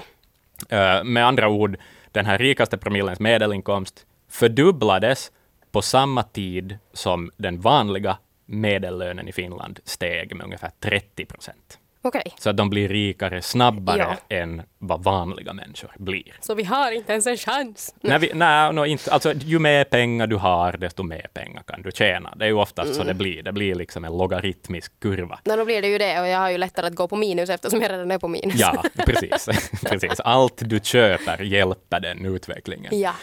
Uh, 0.99 1.03
med 1.03 1.25
andra 1.25 1.49
ord, 1.49 1.77
den 2.11 2.25
här 2.25 2.37
rikaste 2.37 2.77
promillens 2.77 3.19
medelinkomst 3.19 4.05
fördubblades 4.29 5.31
på 5.71 5.81
samma 5.81 6.23
tid 6.23 6.77
som 6.93 7.31
den 7.37 7.61
vanliga 7.61 8.17
medellönen 8.45 9.27
i 9.27 9.31
Finland 9.31 9.79
steg 9.83 10.35
med 10.35 10.45
ungefär 10.45 10.71
30 10.79 11.25
procent. 11.25 11.79
Okej. 12.03 12.33
Så 12.37 12.49
att 12.49 12.57
de 12.57 12.69
blir 12.69 12.89
rikare 12.89 13.41
snabbare 13.41 13.97
Ja. 14.29 14.35
än 14.37 14.61
vad 14.77 15.03
vanliga 15.03 15.53
människor 15.53 15.91
blir. 15.97 16.33
Så 16.39 16.55
vi 16.55 16.63
har 16.63 16.91
inte 16.91 17.11
ens 17.11 17.27
en 17.27 17.37
chans. 17.37 17.95
Nej, 18.01 18.19
vi, 18.19 18.31
nej 18.33 18.73
no, 18.73 18.85
inte, 18.85 19.11
alltså, 19.11 19.33
ju 19.33 19.59
mer 19.59 19.83
pengar 19.83 20.27
du 20.27 20.35
har, 20.35 20.73
desto 20.77 21.03
mer 21.03 21.27
pengar 21.33 21.63
kan 21.67 21.81
du 21.81 21.91
tjäna. 21.91 22.33
Det 22.35 22.45
är 22.45 22.49
ju 22.49 22.53
oftast 22.55 22.95
så 22.95 23.03
det 23.03 23.13
blir. 23.13 23.43
Det 23.43 23.51
blir 23.51 23.75
liksom 23.75 24.05
en 24.05 24.17
logaritmisk 24.17 24.99
kurva. 24.99 25.39
Nej, 25.45 25.57
då 25.57 25.65
blir 25.65 25.81
det 25.81 25.87
ju 25.87 25.97
det 25.97 26.21
och 26.21 26.27
jag 26.27 26.39
har 26.39 26.49
ju 26.49 26.57
lättare 26.57 26.87
att 26.87 26.95
gå 26.95 27.07
på 27.07 27.15
minus 27.15 27.49
eftersom 27.49 27.81
jag 27.81 27.91
redan 27.91 28.11
är 28.11 28.17
på 28.19 28.27
minus. 28.27 28.55
Ja, 28.59 28.83
precis. 29.05 29.45
precis. 29.89 30.19
Allt 30.19 30.61
du 30.69 30.79
köper 30.83 31.43
hjälper 31.43 31.99
den 31.99 32.25
utvecklingen. 32.25 32.99
ja. 32.99 33.13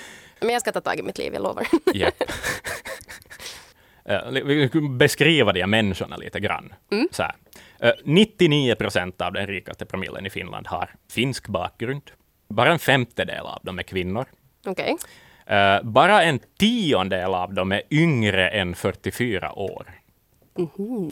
Men 0.41 0.51
jag 0.51 0.61
ska 0.61 0.73
ta 0.73 0.81
tag 0.81 0.99
i 0.99 1.03
mitt 1.03 1.19
liv, 1.19 1.35
jag 1.35 1.43
lovar. 1.43 1.67
Japp. 1.95 2.15
Eh, 4.05 4.81
beskriva 4.91 5.53
de 5.53 5.61
här 5.61 5.67
människorna 5.67 6.17
lite 6.17 6.41
grann. 6.41 6.73
Så 7.11 7.23
här. 7.23 7.35
Eh, 7.81 7.93
99 8.05 8.75
procent 8.75 9.21
av 9.21 9.33
den 9.33 9.47
rikaste 9.47 9.87
promillen 9.87 10.27
i 10.27 10.31
Finland 10.31 10.67
har 10.67 10.95
finsk 11.11 11.49
bakgrund. 11.49 12.11
Bara 12.49 12.73
en 12.73 12.79
femtedel 12.79 13.47
av 13.47 13.61
dem 13.63 13.79
är 13.79 13.83
kvinnor. 13.83 14.25
Okej. 14.67 14.97
Eh, 15.47 15.83
bara 15.83 16.23
en 16.23 16.41
tiondel 16.59 17.35
av 17.35 17.55
dem 17.55 17.73
är 17.73 17.83
yngre 17.91 18.49
än 18.49 18.75
44 18.75 19.53
år. 19.53 20.01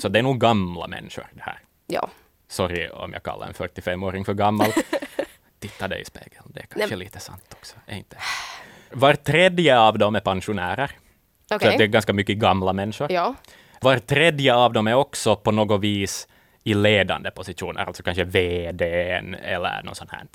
Så 0.00 0.08
det 0.08 0.18
är 0.18 0.22
nog 0.22 0.40
gamla 0.40 0.86
människor 0.86 1.26
det 1.32 1.42
här. 1.42 1.58
Ja. 1.86 2.10
Sorry 2.48 2.88
om 2.88 3.12
jag 3.12 3.22
kallar 3.22 3.46
en 3.46 3.54
45-åring 3.54 4.24
för 4.24 4.34
gammal. 4.34 4.70
Titta 5.58 5.88
dig 5.88 6.00
i 6.00 6.04
spegeln, 6.04 6.44
det 6.54 6.60
är 6.60 6.66
kanske 6.66 6.96
Nej. 6.96 7.04
lite 7.04 7.20
sant 7.20 7.54
också. 7.58 7.76
Är 7.86 7.96
inte? 7.96 8.16
Var 8.90 9.14
tredje 9.14 9.78
av 9.78 9.98
dem 9.98 10.14
är 10.14 10.20
pensionärer. 10.20 10.90
Så 11.48 11.56
Okej. 11.56 11.68
att 11.68 11.78
det 11.78 11.84
är 11.84 11.88
ganska 11.88 12.12
mycket 12.12 12.38
gamla 12.38 12.72
människor. 12.72 13.12
Ja. 13.12 13.34
Var 13.80 13.98
tredje 13.98 14.54
av 14.54 14.72
dem 14.72 14.86
är 14.86 14.94
också 14.94 15.36
på 15.36 15.50
något 15.50 15.80
vis 15.80 16.28
i 16.66 16.74
ledande 16.74 17.30
positioner, 17.30 17.84
alltså 17.84 18.02
kanske 18.02 18.24
VD 18.24 18.84
eller 19.42 19.82
något 19.82 19.96
sånt 19.96 20.10
här. 20.10 20.26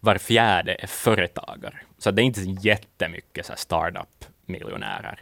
Var 0.00 0.18
fjärde 0.18 0.76
är 0.78 0.86
företagare. 0.86 1.74
Så 1.98 2.10
det 2.10 2.22
är 2.22 2.24
inte 2.24 2.40
jättemycket 2.40 3.46
så 3.46 3.52
startup-miljonärer 3.56 5.20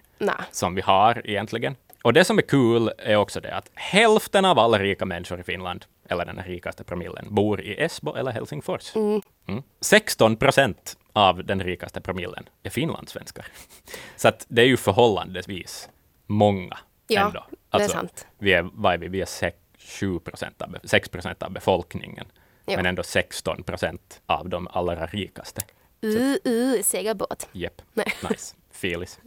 som 0.51 0.75
vi 0.75 0.81
har 0.81 1.23
egentligen. 1.25 1.77
Och 2.03 2.13
det 2.13 2.25
som 2.25 2.39
är 2.39 2.43
kul 2.43 2.93
är 2.99 3.17
också 3.17 3.41
det 3.41 3.55
att 3.55 3.71
hälften 3.75 4.45
av 4.45 4.59
alla 4.59 4.79
rika 4.79 5.05
människor 5.05 5.41
i 5.41 5.43
Finland, 5.43 5.85
eller 6.09 6.25
den 6.25 6.43
rikaste 6.47 6.85
promillen, 6.85 7.27
bor 7.35 7.61
i 7.61 7.83
Esbo 7.83 8.15
eller 8.15 8.33
Helsingfors. 8.33 8.97
Mm. 8.97 9.63
16 9.81 10.37
procent 10.37 10.97
av 11.13 11.45
den 11.45 11.63
rikaste 11.63 12.01
promillen 12.01 12.49
är 12.63 12.71
finlandssvenskar. 12.71 13.47
Så 14.17 14.29
att 14.29 14.47
det 14.49 14.63
är 14.63 14.67
ju 14.67 14.77
förhållandevis 14.77 15.89
många 16.27 16.79
Ja, 17.07 17.27
ändå. 17.27 17.45
det 17.71 17.83
är 17.83 17.89
sant. 17.89 18.27
Vi 18.39 18.53
är, 18.53 18.69
vad 18.73 18.95
är 18.95 18.99
vi? 18.99 19.09
Vi 19.09 19.21
är 19.21 19.27
6, 19.27 19.57
7 19.89 20.19
procent 20.19 20.63
av, 20.63 20.77
6 20.85 21.09
procent 21.09 21.43
av 21.43 21.51
befolkningen, 21.51 22.27
Ja. 22.67 22.77
men 22.77 22.87
ändå 22.87 23.03
16 23.03 23.63
procent 23.63 24.21
av 24.27 24.49
de 24.49 24.69
allra 24.71 25.07
rikaste. 25.07 25.63
Uh, 26.05 26.53
uh, 26.53 26.83
segelbåt. 26.83 27.49
Japp, 27.53 27.83
nice. 28.31 28.55
Feelis. 28.71 29.19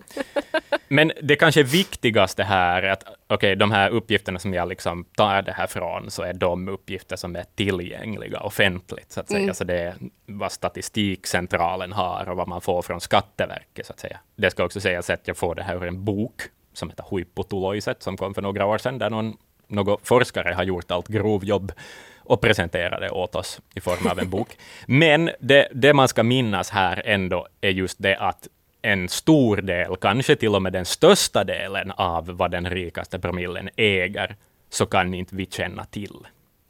Men 0.87 1.11
det 1.23 1.35
kanske 1.35 1.63
viktigaste 1.63 2.43
här 2.43 2.83
är 2.83 2.91
att 2.91 3.03
okej, 3.27 3.55
de 3.55 3.71
här 3.71 3.89
uppgifterna 3.89 4.39
som 4.39 4.53
jag 4.53 4.67
liksom 4.69 5.05
tar 5.15 5.41
det 5.41 5.51
här 5.51 5.67
från, 5.67 6.11
så 6.11 6.23
är 6.23 6.33
de 6.33 6.67
uppgifter 6.67 7.15
som 7.15 7.35
är 7.35 7.45
tillgängliga 7.55 8.39
offentligt, 8.39 9.11
så 9.11 9.19
att 9.19 9.29
säga. 9.29 9.53
Så 9.53 9.63
det 9.63 9.79
är 9.79 9.95
vad 10.25 10.51
Statistikcentralen 10.51 11.91
har 11.91 12.29
och 12.29 12.37
vad 12.37 12.47
man 12.47 12.61
får 12.61 12.81
från 12.81 13.01
Skatteverket, 13.01 13.85
så 13.85 13.93
att 13.93 13.99
säga. 13.99 14.19
Det 14.35 14.51
ska 14.51 14.63
också 14.63 14.81
sägas 14.81 15.09
att 15.09 15.27
jag 15.27 15.37
får 15.37 15.55
det 15.55 15.63
här 15.63 15.75
ur 15.75 15.87
en 15.87 16.05
bok 16.05 16.41
som 16.73 16.89
heter 16.89 17.05
Huipputuloiset, 17.09 18.03
som 18.03 18.17
kom 18.17 18.33
för 18.33 18.41
några 18.41 18.65
år 18.65 18.77
sedan, 18.77 18.97
där 18.97 19.09
någon, 19.09 19.37
någon 19.71 19.97
forskare 20.03 20.53
har 20.53 20.63
gjort 20.63 20.91
allt 20.91 21.07
grovjobb 21.07 21.71
och 22.19 22.41
presenterat 22.41 22.99
det 22.99 23.09
åt 23.09 23.35
oss 23.35 23.59
i 23.75 23.81
form 23.81 24.07
av 24.11 24.19
en 24.19 24.29
bok. 24.29 24.57
Men 24.85 25.31
det, 25.39 25.67
det 25.73 25.93
man 25.93 26.07
ska 26.07 26.23
minnas 26.23 26.69
här 26.69 27.01
ändå 27.05 27.47
är 27.61 27.69
just 27.69 27.97
det 27.99 28.15
att 28.15 28.47
en 28.81 29.09
stor 29.09 29.57
del, 29.57 29.95
kanske 29.95 30.35
till 30.35 30.55
och 30.55 30.61
med 30.61 30.73
den 30.73 30.85
största 30.85 31.43
delen 31.43 31.91
av 31.91 32.25
vad 32.25 32.51
den 32.51 32.69
rikaste 32.69 33.19
promillen 33.19 33.69
äger, 33.75 34.35
så 34.69 34.85
kan 34.85 35.13
inte 35.13 35.35
vi 35.35 35.45
känna 35.45 35.85
till. 35.85 36.15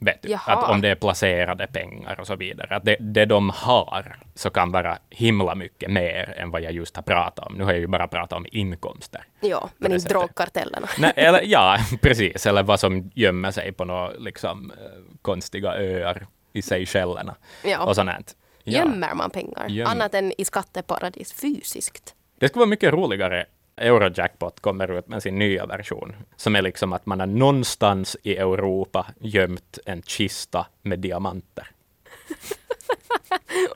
Vet 0.06 0.22
du? 0.22 0.30
Jaha. 0.30 0.42
Att 0.46 0.70
om 0.70 0.82
det 0.82 0.90
är 0.90 0.96
placerade 0.96 1.68
pengar 1.68 2.20
och 2.20 2.28
så 2.28 2.36
vidare. 2.36 2.76
Att 2.76 2.86
det, 2.86 2.96
det 3.00 3.26
de 3.26 3.50
har 3.50 4.16
så 4.36 4.50
kan 4.50 4.72
vara 4.72 4.98
himla 5.10 5.56
mycket 5.56 5.92
mer 5.92 6.34
än 6.38 6.52
vad 6.52 6.62
jag 6.62 6.72
just 6.72 6.96
har 6.96 7.04
pratat 7.04 7.46
om. 7.48 7.54
Nu 7.54 7.64
har 7.64 7.72
jag 7.72 7.80
ju 7.80 7.88
bara 7.88 8.08
pratat 8.08 8.34
om 8.38 8.46
inkomster. 8.52 9.24
Ja, 9.42 9.70
men 9.78 9.94
inte 9.94 10.10
drogkartellerna. 10.10 10.88
Nej, 11.00 11.14
eller, 11.16 11.42
ja, 11.46 11.78
precis. 12.02 12.46
Eller 12.46 12.64
vad 12.64 12.80
som 12.80 13.12
gömmer 13.16 13.52
sig 13.52 13.72
på 13.72 13.86
några 13.86 14.10
liksom, 14.10 14.72
eh, 14.72 15.16
konstiga 15.22 15.74
öar 15.76 16.28
i 16.54 16.62
Seychellerna. 16.62 17.36
Ja. 17.64 17.80
Och 17.86 17.96
sånt. 17.96 18.36
Ja. 18.64 18.80
Gömmer 18.80 19.14
man 19.16 19.30
pengar? 19.30 19.66
Göm- 19.70 19.88
Annat 19.88 20.14
än 20.14 20.34
i 20.38 20.46
skatteparadis 20.46 21.34
fysiskt. 21.42 22.16
Det 22.40 22.48
skulle 22.48 22.60
vara 22.62 22.70
mycket 22.70 22.94
roligare. 22.94 23.46
Eurojackpot 23.82 24.60
kommer 24.60 24.98
ut 24.98 25.08
med 25.08 25.24
sin 25.24 25.40
nya 25.40 25.66
version, 25.66 26.16
som 26.36 26.56
är 26.56 26.62
liksom 26.62 26.94
att 26.94 27.06
man 27.06 27.20
har 27.20 27.28
någonstans 27.28 28.18
i 28.24 28.38
Europa 28.38 29.06
gömt 29.20 29.80
en 29.86 30.02
kista 30.02 30.68
med 30.82 31.00
diamanter. 31.00 31.68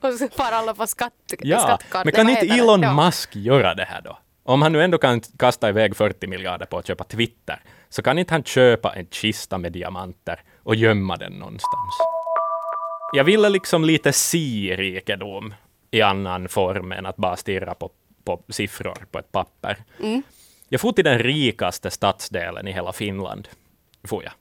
Och 0.01 0.13
så 0.13 0.27
far 0.27 0.51
alla 0.51 0.73
på 0.73 0.87
skatt, 0.87 1.13
Ja, 1.39 1.79
men 2.03 2.11
kan 2.11 2.29
inte 2.29 2.45
Elon 2.45 2.81
det? 2.81 2.93
Musk 2.93 3.35
göra 3.35 3.73
det 3.73 3.85
här 3.85 4.01
då? 4.01 4.17
Om 4.43 4.61
han 4.61 4.71
nu 4.71 4.83
ändå 4.83 4.97
kan 4.97 5.21
kasta 5.21 5.69
iväg 5.69 5.95
40 5.95 6.27
miljarder 6.27 6.65
på 6.65 6.77
att 6.77 6.87
köpa 6.87 7.03
Twitter, 7.03 7.61
så 7.89 8.01
kan 8.01 8.19
inte 8.19 8.33
han 8.33 8.43
köpa 8.43 8.93
en 8.93 9.07
kista 9.11 9.57
med 9.57 9.71
diamanter 9.71 10.41
och 10.63 10.75
gömma 10.75 11.17
den 11.17 11.33
någonstans? 11.33 11.95
Jag 13.13 13.23
ville 13.23 13.49
liksom 13.49 13.85
lite 13.85 14.13
se 14.13 14.75
rikedom 14.77 15.53
i 15.91 16.01
annan 16.01 16.49
form 16.49 16.91
än 16.91 17.05
att 17.05 17.17
bara 17.17 17.35
stirra 17.35 17.73
på, 17.73 17.89
på 18.25 18.41
siffror 18.49 18.97
på 19.11 19.19
ett 19.19 19.31
papper. 19.31 19.77
Jag 20.69 20.81
får 20.81 20.91
till 20.91 21.03
den 21.05 21.19
rikaste 21.19 21.91
stadsdelen 21.91 22.67
i 22.67 22.71
hela 22.71 22.93
Finland. 22.93 23.47
Får 24.03 24.23
jag. 24.23 24.33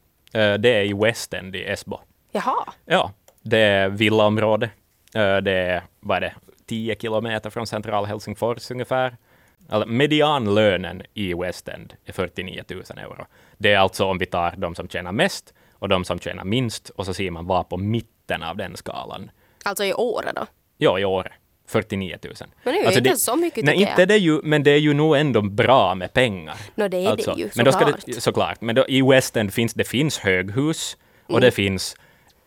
Eh, 0.42 0.58
Det 0.58 0.68
är 0.74 0.84
i 0.84 0.92
West 0.92 1.34
End 1.34 1.56
i 1.56 1.64
Esbo. 1.64 1.98
Jaha. 2.32 2.72
Ja, 2.84 3.12
det 3.42 3.58
är 3.58 3.88
villaområde. 3.88 4.66
Eh, 5.14 5.36
Det 5.36 5.52
är, 5.52 5.82
vad 6.00 6.16
är 6.16 6.20
det, 6.20 6.34
10 6.66 6.96
kilometer 6.96 7.50
från 7.50 7.66
central 7.66 8.06
Helsingfors 8.06 8.70
ungefär. 8.70 9.16
Alltså, 9.68 9.88
medianlönen 9.88 11.02
i 11.14 11.34
West 11.34 11.68
End 11.68 11.94
är 12.04 12.12
49 12.12 12.64
000 12.68 12.82
euro. 12.98 13.26
Det 13.58 13.72
är 13.72 13.78
alltså 13.78 14.04
om 14.04 14.18
vi 14.18 14.26
tar 14.26 14.54
de 14.56 14.74
som 14.74 14.88
tjänar 14.88 15.12
mest 15.12 15.54
och 15.72 15.88
de 15.88 16.04
som 16.04 16.18
tjänar 16.18 16.44
minst 16.44 16.88
och 16.88 17.06
så 17.06 17.14
ser 17.14 17.30
man 17.30 17.46
var 17.46 17.64
på 17.64 17.76
mitten 17.76 18.42
av 18.42 18.56
den 18.56 18.76
skalan. 18.76 19.30
Alltså 19.64 19.84
i 19.84 19.94
Åre 19.94 20.32
då? 20.34 20.46
Ja, 20.76 20.98
i 20.98 21.04
år. 21.04 21.32
49 21.66 22.18
000. 22.22 22.34
Men 22.64 22.74
det 22.74 22.80
är 22.80 22.90
ju 22.92 22.96
inte 22.98 23.16
så 23.16 23.36
mycket, 23.36 23.64
Nej, 23.64 23.74
tycker 23.78 23.90
inte 23.90 24.02
jag. 24.02 24.08
det 24.08 24.16
ju, 24.18 24.40
men 24.42 24.62
det 24.62 24.70
är 24.70 24.76
ju 24.78 24.94
nog 24.94 25.16
ändå 25.16 25.42
bra 25.42 25.94
med 25.94 26.12
pengar. 26.12 26.56
Nå, 26.74 26.88
det 26.88 26.96
är 27.06 27.16
det 27.16 27.22
ju, 27.38 27.50
men 27.56 27.72
såklart. 27.72 28.00
det, 28.06 28.20
såklart. 28.20 28.60
Men 28.60 28.74
då, 28.74 28.84
i 28.88 29.02
West 29.02 29.36
End 29.36 29.52
finns 29.54 29.74
det 29.74 29.84
finns 29.84 30.18
höghus 30.18 30.96
och 31.26 31.30
Mm. 31.30 31.40
det 31.40 31.50
finns 31.50 31.96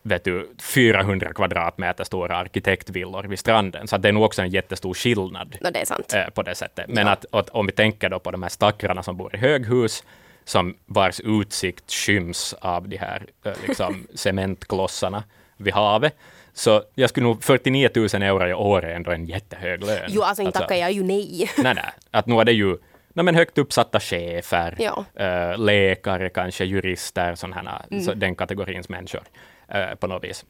vet 0.02 0.24
du, 0.24 0.50
400 0.62 1.32
kvadratmeter 1.32 2.04
stora 2.04 2.36
arkitektvillor 2.36 3.22
vid 3.24 3.38
stranden. 3.38 3.88
Så 3.88 3.96
det 3.96 4.08
är 4.08 4.12
nog 4.12 4.22
också 4.22 4.42
en 4.42 4.50
jättestor 4.50 4.94
skillnad 4.94 5.56
Nå, 5.60 5.70
det 5.70 5.80
är 5.80 5.84
sant. 5.84 6.14
eh, 6.14 6.30
på 6.34 6.42
det 6.42 6.54
sättet. 6.54 6.84
Men 6.88 7.06
Ja. 7.06 7.12
att, 7.12 7.24
att 7.30 7.48
om 7.50 7.66
vi 7.66 7.72
tänker 7.72 8.08
då 8.10 8.18
på 8.18 8.30
de 8.30 8.42
här 8.42 8.50
stackarna 8.50 9.02
som 9.02 9.16
bor 9.16 9.34
i 9.34 9.38
höghus, 9.38 10.04
som 10.44 10.74
vars 10.86 11.20
utsikt 11.20 11.92
skyms 11.92 12.54
av 12.60 12.88
de 12.88 12.96
här 12.96 13.26
eh, 13.44 13.52
liksom, 13.66 14.06
cementklossarna 14.14 15.24
vid 15.56 15.74
havet, 15.74 16.16
så 16.58 16.82
jag 16.94 17.10
skulle 17.10 17.26
nog 17.26 17.44
49 17.44 17.88
000 17.94 18.04
euro 18.22 18.48
i 18.48 18.54
år 18.54 18.84
är 18.84 18.94
ändå 18.94 19.10
en 19.10 19.26
jättehög 19.26 19.84
lön. 19.84 20.04
Jo, 20.08 20.22
alltså 20.22 20.42
inte 20.42 20.58
tackar 20.58 20.74
jag 20.76 20.92
ju 20.92 21.02
nej. 21.02 21.50
Nej, 21.58 21.74
nej. 21.74 21.84
Att 22.10 22.26
nu 22.26 22.40
är 22.40 22.44
det 22.44 22.52
ju 22.52 22.76
nej, 23.12 23.24
men 23.24 23.34
högt 23.34 23.58
uppsatta 23.58 24.00
chefer, 24.00 24.76
Ja. 24.78 25.04
eh, 25.24 25.58
läkare, 25.58 26.28
kanske 26.28 26.64
jurister, 26.64 27.34
sådana 27.34 27.82
Mm. 27.90 28.04
så 28.04 28.14
den 28.14 28.34
kategorins 28.34 28.88
människor 28.88 29.22
eh, 29.68 29.94
på 29.94 30.06
något 30.06 30.24
vis. 30.24 30.44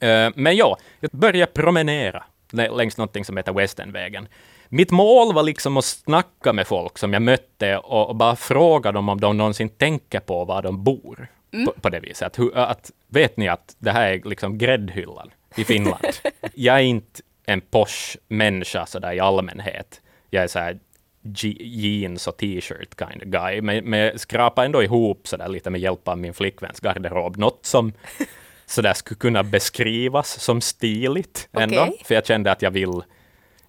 Eh, 0.00 0.30
men 0.34 0.56
ja, 0.56 0.76
jag 1.00 1.10
började 1.10 1.52
promenera 1.52 2.24
lä- 2.52 2.70
längs 2.70 2.96
någonting 2.96 3.24
som 3.24 3.36
heter 3.36 3.52
Westernvägen. 3.52 4.28
Mitt 4.68 4.90
mål 4.90 5.34
var 5.34 5.42
liksom 5.42 5.76
att 5.76 5.84
snacka 5.84 6.52
med 6.52 6.66
folk 6.66 6.98
som 6.98 7.12
jag 7.12 7.22
mötte 7.22 7.76
och, 7.78 8.08
och 8.08 8.16
bara 8.16 8.36
fråga 8.36 8.92
dem 8.92 9.08
om 9.08 9.20
de 9.20 9.36
någonsin 9.36 9.68
tänker 9.68 10.20
på 10.20 10.44
var 10.44 10.62
de 10.62 10.84
bor. 10.84 11.26
På, 11.66 11.72
på 11.80 11.88
det 11.88 12.00
viset. 12.00 12.38
Att, 12.38 12.54
att, 12.54 12.90
vet 13.08 13.36
ni 13.36 13.48
att 13.48 13.76
det 13.78 13.90
här 13.90 14.12
är 14.12 14.20
liksom 14.24 14.58
gräddhyllan 14.58 15.30
i 15.56 15.64
Finland? 15.64 16.04
jag 16.54 16.76
är 16.76 16.82
inte 16.82 17.22
en 17.46 17.60
posh-människa 17.60 18.86
sådär 18.86 19.12
i 19.12 19.20
allmänhet. 19.20 20.00
Jag 20.30 20.42
är 20.44 20.48
så 20.48 20.58
här 20.58 20.78
jeans 21.22 22.26
och 22.26 22.36
t-shirt 22.36 22.98
kind 22.98 23.22
of 23.22 23.28
guy, 23.28 23.60
men, 23.60 23.84
men 23.84 24.00
jag 24.00 24.20
skrapar 24.20 24.64
ändå 24.64 24.82
ihop 24.82 25.28
sådär 25.28 25.48
lite 25.48 25.70
med 25.70 25.80
hjälp 25.80 26.08
av 26.08 26.18
min 26.18 26.34
flickväns 26.34 26.80
garderob. 26.80 27.36
Något 27.36 27.66
som 27.66 27.92
sådär 28.66 28.94
skulle 28.94 29.18
kunna 29.18 29.42
beskrivas 29.42 30.40
som 30.40 30.60
stiligt 30.60 31.48
ändå. 31.52 31.80
Okej. 31.80 32.02
För 32.04 32.14
jag 32.14 32.26
kände 32.26 32.52
att 32.52 32.62
jag 32.62 32.70
vill, 32.70 33.02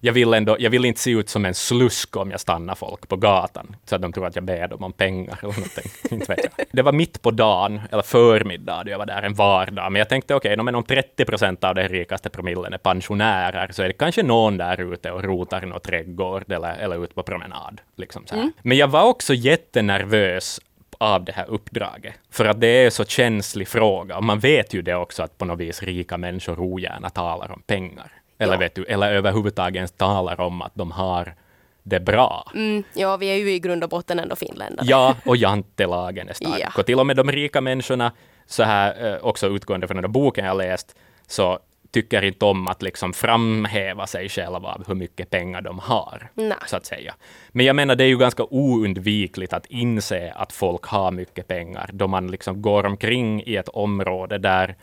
jag 0.04 0.12
vill 0.12 0.34
ändå, 0.34 0.56
jag 0.58 0.70
vill 0.70 0.84
inte 0.84 1.00
se 1.00 1.10
ut 1.10 1.28
som 1.28 1.44
en 1.44 1.54
slusk 1.54 2.16
om 2.16 2.30
jag 2.30 2.40
stannar 2.40 2.74
folk 2.74 3.08
på 3.08 3.16
gatan, 3.16 3.76
så 3.84 3.94
att 3.94 4.02
de 4.02 4.12
tror 4.12 4.26
att 4.26 4.34
jag 4.34 4.44
ber 4.44 4.68
dem 4.68 4.84
om 4.84 4.92
pengar 4.92 5.38
eller 5.42 5.52
någonting. 5.52 5.90
inte 6.10 6.34
vet 6.34 6.44
jag. 6.56 6.66
Det 6.72 6.82
var 6.82 6.92
mitt 6.92 7.22
på 7.22 7.30
dagen, 7.30 7.80
eller 7.90 8.02
förmiddag, 8.02 8.82
då 8.84 8.90
jag 8.90 8.98
var 8.98 9.06
där 9.06 9.22
en 9.22 9.34
vardag, 9.34 9.92
men 9.92 9.98
jag 9.98 10.08
tänkte 10.08 10.34
okej, 10.34 10.60
okay, 10.60 10.74
om 10.74 10.84
30 10.84 11.24
procent 11.24 11.64
av 11.64 11.74
den 11.74 11.88
rikaste 11.88 12.30
promillen 12.30 12.72
är 12.72 12.78
pensionärer, 12.78 13.68
så 13.72 13.82
är 13.82 13.86
det 13.86 13.92
kanske 13.92 14.22
någon 14.22 14.56
där 14.56 14.92
ute 14.92 15.10
och 15.10 15.24
rotar 15.24 15.62
i 15.62 15.66
någon 15.66 15.80
trädgård 15.80 16.52
eller, 16.52 16.74
eller 16.74 17.04
ut 17.04 17.14
på 17.14 17.22
promenad. 17.22 17.80
Liksom 17.96 18.26
så 18.26 18.34
här. 18.34 18.52
Men 18.62 18.76
jag 18.76 18.88
var 18.88 19.02
också 19.02 19.34
jättenervös 19.34 20.60
av 20.98 21.24
det 21.24 21.32
här 21.32 21.50
uppdraget. 21.50 22.14
För 22.30 22.44
att 22.44 22.60
det 22.60 22.66
är 22.66 22.90
så 22.90 23.04
känslig 23.04 23.68
fråga. 23.68 24.16
Och 24.16 24.24
man 24.24 24.38
vet 24.38 24.74
ju 24.74 24.82
det 24.82 24.94
också 24.94 25.22
att 25.22 25.38
på 25.38 25.44
något 25.44 25.60
vis 25.60 25.82
rika 25.82 26.18
människor 26.18 26.60
ogärna 26.60 27.10
talar 27.10 27.52
om 27.52 27.62
pengar. 27.66 28.21
Eller, 28.42 28.52
Ja. 28.54 28.58
vet 28.58 28.74
du, 28.74 28.84
eller 28.84 29.12
överhuvudtaget 29.12 29.76
ens 29.76 29.92
talar 29.92 30.40
om 30.40 30.62
att 30.62 30.72
de 30.74 30.90
har 30.90 31.34
det 31.82 32.00
bra. 32.00 32.50
Mm, 32.54 32.84
ja, 32.94 33.16
vi 33.16 33.26
är 33.26 33.36
ju 33.36 33.52
i 33.52 33.58
grund 33.58 33.84
och 33.84 33.90
botten 33.90 34.18
ändå 34.18 34.36
finländare. 34.36 34.86
Ja, 34.88 35.16
och 35.24 35.36
jantelagen 35.36 36.28
är 36.28 36.32
stark. 36.32 36.60
Ja. 36.60 36.68
Och 36.76 36.86
till 36.86 36.98
och 37.00 37.06
med 37.06 37.16
de 37.16 37.32
rika 37.32 37.60
människorna, 37.60 38.12
så 38.46 38.62
här, 38.62 39.12
eh, 39.12 39.18
också 39.24 39.46
utgående 39.48 39.86
från 39.86 39.96
den 39.96 40.02
där 40.02 40.08
boken 40.08 40.44
jag 40.44 40.56
läst, 40.56 40.96
så 41.26 41.58
tycker 41.90 42.24
inte 42.24 42.44
om 42.44 42.68
att 42.68 42.82
liksom 42.82 43.12
framhäva 43.12 44.06
sig 44.06 44.28
själva 44.28 44.68
av 44.68 44.84
hur 44.86 44.94
mycket 44.94 45.30
pengar 45.30 45.60
de 45.60 45.78
har, 45.78 46.30
Nej. 46.34 46.56
så 46.66 46.76
att 46.76 46.86
säga. 46.86 47.14
Men 47.48 47.66
jag 47.66 47.76
menar, 47.76 47.94
det 47.96 48.04
är 48.04 48.08
ju 48.08 48.18
ganska 48.18 48.44
oundvikligt 48.50 49.52
att 49.52 49.66
inse 49.66 50.32
att 50.36 50.52
folk 50.52 50.84
har 50.84 51.10
mycket 51.10 51.48
pengar, 51.48 51.90
då 51.92 52.06
man 52.06 52.26
liksom 52.30 52.62
går 52.62 52.86
omkring 52.86 53.42
i 53.42 53.56
ett 53.56 53.68
område 53.68 54.38
där 54.38 54.76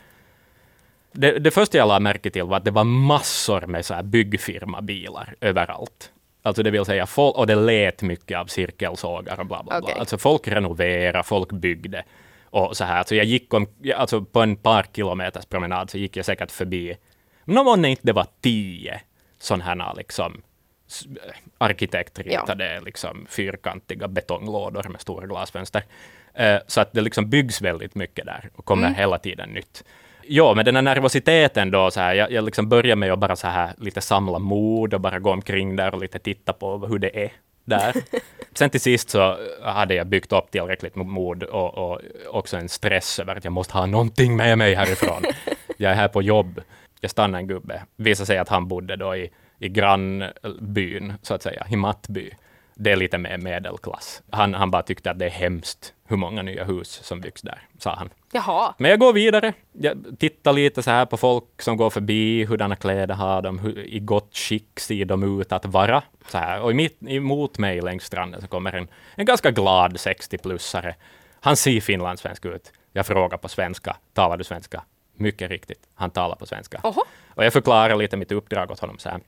det, 1.12 1.38
det 1.38 1.50
första 1.50 1.78
jag 1.78 1.88
lade 1.88 2.00
märke 2.00 2.30
till 2.30 2.42
var 2.42 2.56
att 2.56 2.64
det 2.64 2.70
var 2.70 2.84
massor 2.84 3.60
med 3.66 3.84
så 3.84 3.94
här 3.94 4.02
byggfirmabilar 4.02 5.34
överallt. 5.40 6.10
Alltså 6.42 6.62
det 6.62 6.70
vill 6.70 6.84
säga, 6.84 7.06
folk, 7.06 7.36
och 7.36 7.46
det 7.46 7.54
lät 7.54 8.02
mycket 8.02 8.38
av 8.38 8.46
cirkelsågar 8.46 9.40
och 9.40 9.46
bla 9.46 9.62
bla 9.62 9.70
bla. 9.70 9.78
Okej. 9.78 9.94
Alltså 9.98 10.18
folk 10.18 10.48
renoverade, 10.48 11.22
folk 11.22 11.52
byggde 11.52 12.04
och 12.44 12.76
så 12.76 12.84
här. 12.84 13.04
Så 13.04 13.14
jag 13.14 13.24
gick 13.26 13.54
om, 13.54 13.66
alltså 13.96 14.24
på 14.24 14.40
en 14.40 14.56
par 14.56 14.86
kilometers 14.94 15.44
promenad 15.46 15.90
så 15.90 15.98
gick 15.98 16.16
jag 16.16 16.24
säkert 16.24 16.50
förbi, 16.50 16.96
men 17.44 17.58
om 17.68 17.84
inte 17.84 18.02
det 18.04 18.12
var 18.12 18.26
tio 18.40 19.00
sådana 19.38 19.64
här 19.64 19.94
liksom 19.96 20.42
s- 20.88 21.04
arkitektritade 21.58 22.80
liksom 22.80 23.26
fyrkantiga 23.30 24.08
betonglådor 24.08 24.88
med 24.88 25.00
stora 25.00 25.26
glasfönster. 25.26 25.82
Eh, 26.34 26.56
så 26.66 26.80
att 26.80 26.92
det 26.92 27.00
liksom 27.00 27.30
byggs 27.30 27.62
väldigt 27.62 27.94
mycket 27.94 28.26
där 28.26 28.50
och 28.56 28.64
kommer 28.64 28.88
hela 28.94 29.18
tiden 29.18 29.48
nytt. 29.50 29.84
Ja, 30.32 30.54
men 30.54 30.64
den 30.64 30.76
här 30.76 30.82
nervositeten 30.82 31.70
då, 31.70 31.90
så 31.90 32.00
här, 32.00 32.14
jag, 32.14 32.32
jag 32.32 32.44
liksom 32.44 32.68
börjar 32.68 32.96
med 32.96 33.12
att 33.12 33.18
bara 33.18 33.36
så 33.36 33.46
här 33.46 33.74
lite 33.78 34.00
samla 34.00 34.38
mod 34.38 34.94
och 34.94 35.00
bara 35.00 35.18
gå 35.18 35.30
omkring 35.30 35.76
där 35.76 35.94
och 35.94 36.00
lite 36.00 36.18
titta 36.18 36.52
på 36.52 36.86
hur 36.86 36.98
det 36.98 37.24
är 37.24 37.32
där. 37.64 37.94
Sen 38.54 38.70
till 38.70 38.80
sist 38.80 39.10
så 39.10 39.38
hade 39.62 39.94
jag 39.94 40.06
byggt 40.06 40.32
upp 40.32 40.50
tillräckligt 40.50 40.96
med 40.96 41.06
mod 41.06 41.42
och, 41.42 41.74
och 41.74 42.00
också 42.28 42.56
en 42.56 42.68
stress 42.68 43.18
över 43.18 43.36
att 43.36 43.44
jag 43.44 43.52
måste 43.52 43.74
ha 43.74 43.86
någonting 43.86 44.36
med 44.36 44.58
mig 44.58 44.74
härifrån. 44.74 45.22
Jag 45.76 45.92
är 45.92 45.96
här 45.96 46.08
på 46.08 46.22
jobb. 46.22 46.60
Jag 47.00 47.10
stannade 47.10 47.42
en 47.42 47.48
gubbe. 47.48 47.82
Visade 47.96 48.26
sig 48.26 48.38
att 48.38 48.48
han 48.48 48.68
bodde 48.68 48.96
då 48.96 49.16
i, 49.16 49.30
i 49.58 49.68
grannbyn, 49.68 51.12
så 51.22 51.34
att 51.34 51.42
säga, 51.42 51.66
i 51.70 51.76
Mattby. 51.76 52.30
Det 52.74 52.92
är 52.92 52.96
lite 52.96 53.18
mer 53.18 53.38
medelklass. 53.38 54.22
Han, 54.30 54.54
han 54.54 54.70
bara 54.70 54.82
tyckte 54.82 55.10
att 55.10 55.18
det 55.18 55.26
är 55.26 55.30
hemskt 55.30 55.94
hur 56.10 56.16
många 56.16 56.42
nya 56.42 56.64
hus 56.64 56.88
som 57.02 57.20
byggs 57.20 57.42
där, 57.42 57.62
sa 57.78 57.94
han. 57.94 58.10
Jaha. 58.32 58.74
Men 58.78 58.90
jag 58.90 59.00
går 59.00 59.12
vidare. 59.12 59.52
Jag 59.72 60.04
tittar 60.18 60.52
lite 60.52 60.82
så 60.82 60.90
här 60.90 61.06
på 61.06 61.16
folk 61.16 61.62
som 61.62 61.76
går 61.76 61.90
förbi, 61.90 62.44
hurdana 62.44 62.76
kläder 62.76 63.14
har 63.14 63.42
de, 63.42 63.58
hur, 63.58 63.78
i 63.78 63.98
gott 63.98 64.36
skick 64.36 64.80
ser 64.80 65.04
de 65.04 65.40
ut 65.40 65.52
att 65.52 65.66
vara. 65.66 66.02
Så 66.28 66.38
här. 66.38 66.60
Och 66.60 66.74
mitt, 66.76 66.98
emot 67.08 67.58
mig 67.58 67.80
längs 67.80 68.04
stranden 68.04 68.40
så 68.40 68.48
kommer 68.48 68.72
en, 68.72 68.88
en 69.14 69.24
ganska 69.24 69.50
glad 69.50 69.96
60-plussare. 69.96 70.94
Han 71.40 71.56
ser 71.56 71.80
finlandssvensk 71.80 72.46
ut. 72.46 72.72
Jag 72.92 73.06
frågar 73.06 73.38
på 73.38 73.48
svenska, 73.48 73.96
talar 74.14 74.36
du 74.36 74.44
svenska? 74.44 74.82
Mycket 75.16 75.50
riktigt, 75.50 75.80
han 75.94 76.10
talar 76.10 76.36
på 76.36 76.46
svenska. 76.46 76.80
Oho. 76.82 77.02
Och 77.34 77.44
jag 77.44 77.52
förklarar 77.52 77.96
lite 77.96 78.16
mitt 78.16 78.32
uppdrag 78.32 78.70
åt 78.70 78.80
honom. 78.80 78.98
Så 78.98 79.08
här. 79.08 79.20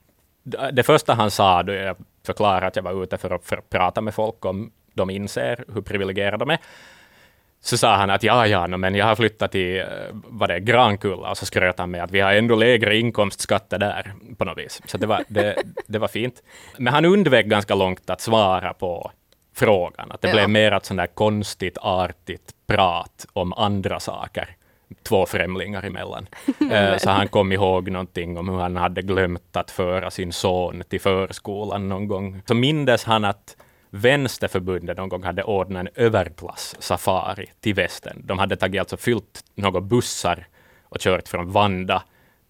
Det- 0.73 0.83
första 0.83 1.15
han 1.15 1.31
sa 1.31 1.63
då 1.63 1.73
jag 1.73 1.97
förklarade 2.27 2.67
att 2.67 2.77
jag 2.77 2.83
var 2.83 3.03
ute 3.03 3.19
för 3.19 3.31
att, 3.31 3.45
för 3.45 3.57
att 3.57 3.71
prata 3.71 4.01
med 4.01 4.15
folk 4.15 4.45
om 4.45 4.73
de 4.95 5.11
inser 5.11 5.65
hur 5.75 5.81
privilegierade 5.81 6.37
de 6.45 6.51
är, 6.51 6.59
så 7.61 7.77
sa 7.79 7.97
han 7.97 8.11
att 8.11 8.23
ja, 8.23 8.47
ja, 8.47 8.67
no, 8.67 8.77
men 8.77 8.95
jag 8.95 9.07
har 9.07 9.17
flyttat 9.17 9.53
till 9.53 9.79
eh, 9.81 9.87
vad 10.13 10.49
det 10.51 10.55
är, 10.55 10.59
Grankulla 10.59 11.31
och 11.31 11.39
så 11.39 11.47
skröt 11.47 11.79
han 11.79 11.91
med 11.91 12.03
att 12.05 12.11
vi 12.11 12.21
har 12.21 12.33
ändå 12.33 12.55
lägre 12.55 12.97
inkomstskatter 12.99 13.79
där 13.79 14.13
på 14.39 14.45
något 14.45 14.59
vis. 14.59 14.83
Så 14.87 14.99
det 14.99 15.07
var, 15.07 15.25
det, 15.29 15.57
det 15.87 15.99
var 15.99 16.09
fint. 16.09 16.43
Men 16.79 16.93
han 16.95 17.05
undvek 17.05 17.47
ganska 17.47 17.75
långt 17.75 18.11
att 18.11 18.21
svara 18.21 18.75
på 18.75 19.11
frågan. 19.55 20.13
Att 20.13 20.21
det 20.21 20.29
Ja. 20.29 20.35
blev 20.35 20.51
mer 20.51 20.73
ett 20.73 20.85
sånt 20.85 20.99
där 20.99 21.07
konstigt, 21.07 21.79
artigt 21.81 22.53
prat 22.67 23.27
om 23.33 23.53
andra 23.53 24.01
saker 24.01 24.57
två 25.03 25.27
främlingar 25.27 25.83
emellan. 25.85 26.27
Eh, 26.73 26.97
så 26.99 27.11
han 27.11 27.29
kom 27.29 27.53
ihåg 27.53 27.91
någonting 27.91 28.39
om 28.39 28.49
hur 28.49 28.59
han 28.59 28.77
hade 28.77 29.03
glömt 29.03 29.57
att 29.57 29.71
föra 29.71 30.11
sin 30.11 30.33
son 30.33 30.83
till 30.89 31.01
förskolan 31.01 31.89
någon 31.89 32.09
gång. 32.09 32.43
Så 32.47 32.55
mindes 32.55 33.05
han 33.05 33.25
att 33.25 33.57
Vänsterförbundet 33.95 34.97
någon 34.97 35.09
gång 35.09 35.23
hade 35.23 35.43
ordnat 35.45 35.81
en 35.81 35.89
överklass-safari 36.05 37.47
till 37.61 37.75
västern. 37.75 38.23
De 38.25 38.39
hade 38.39 38.57
tagit 38.57 38.81
alltså 38.81 38.97
fyllt 38.97 39.45
några 39.55 39.81
bussar 39.81 40.47
och 40.85 40.99
kört 41.01 41.29
från 41.29 41.51
Vanda 41.53 42.03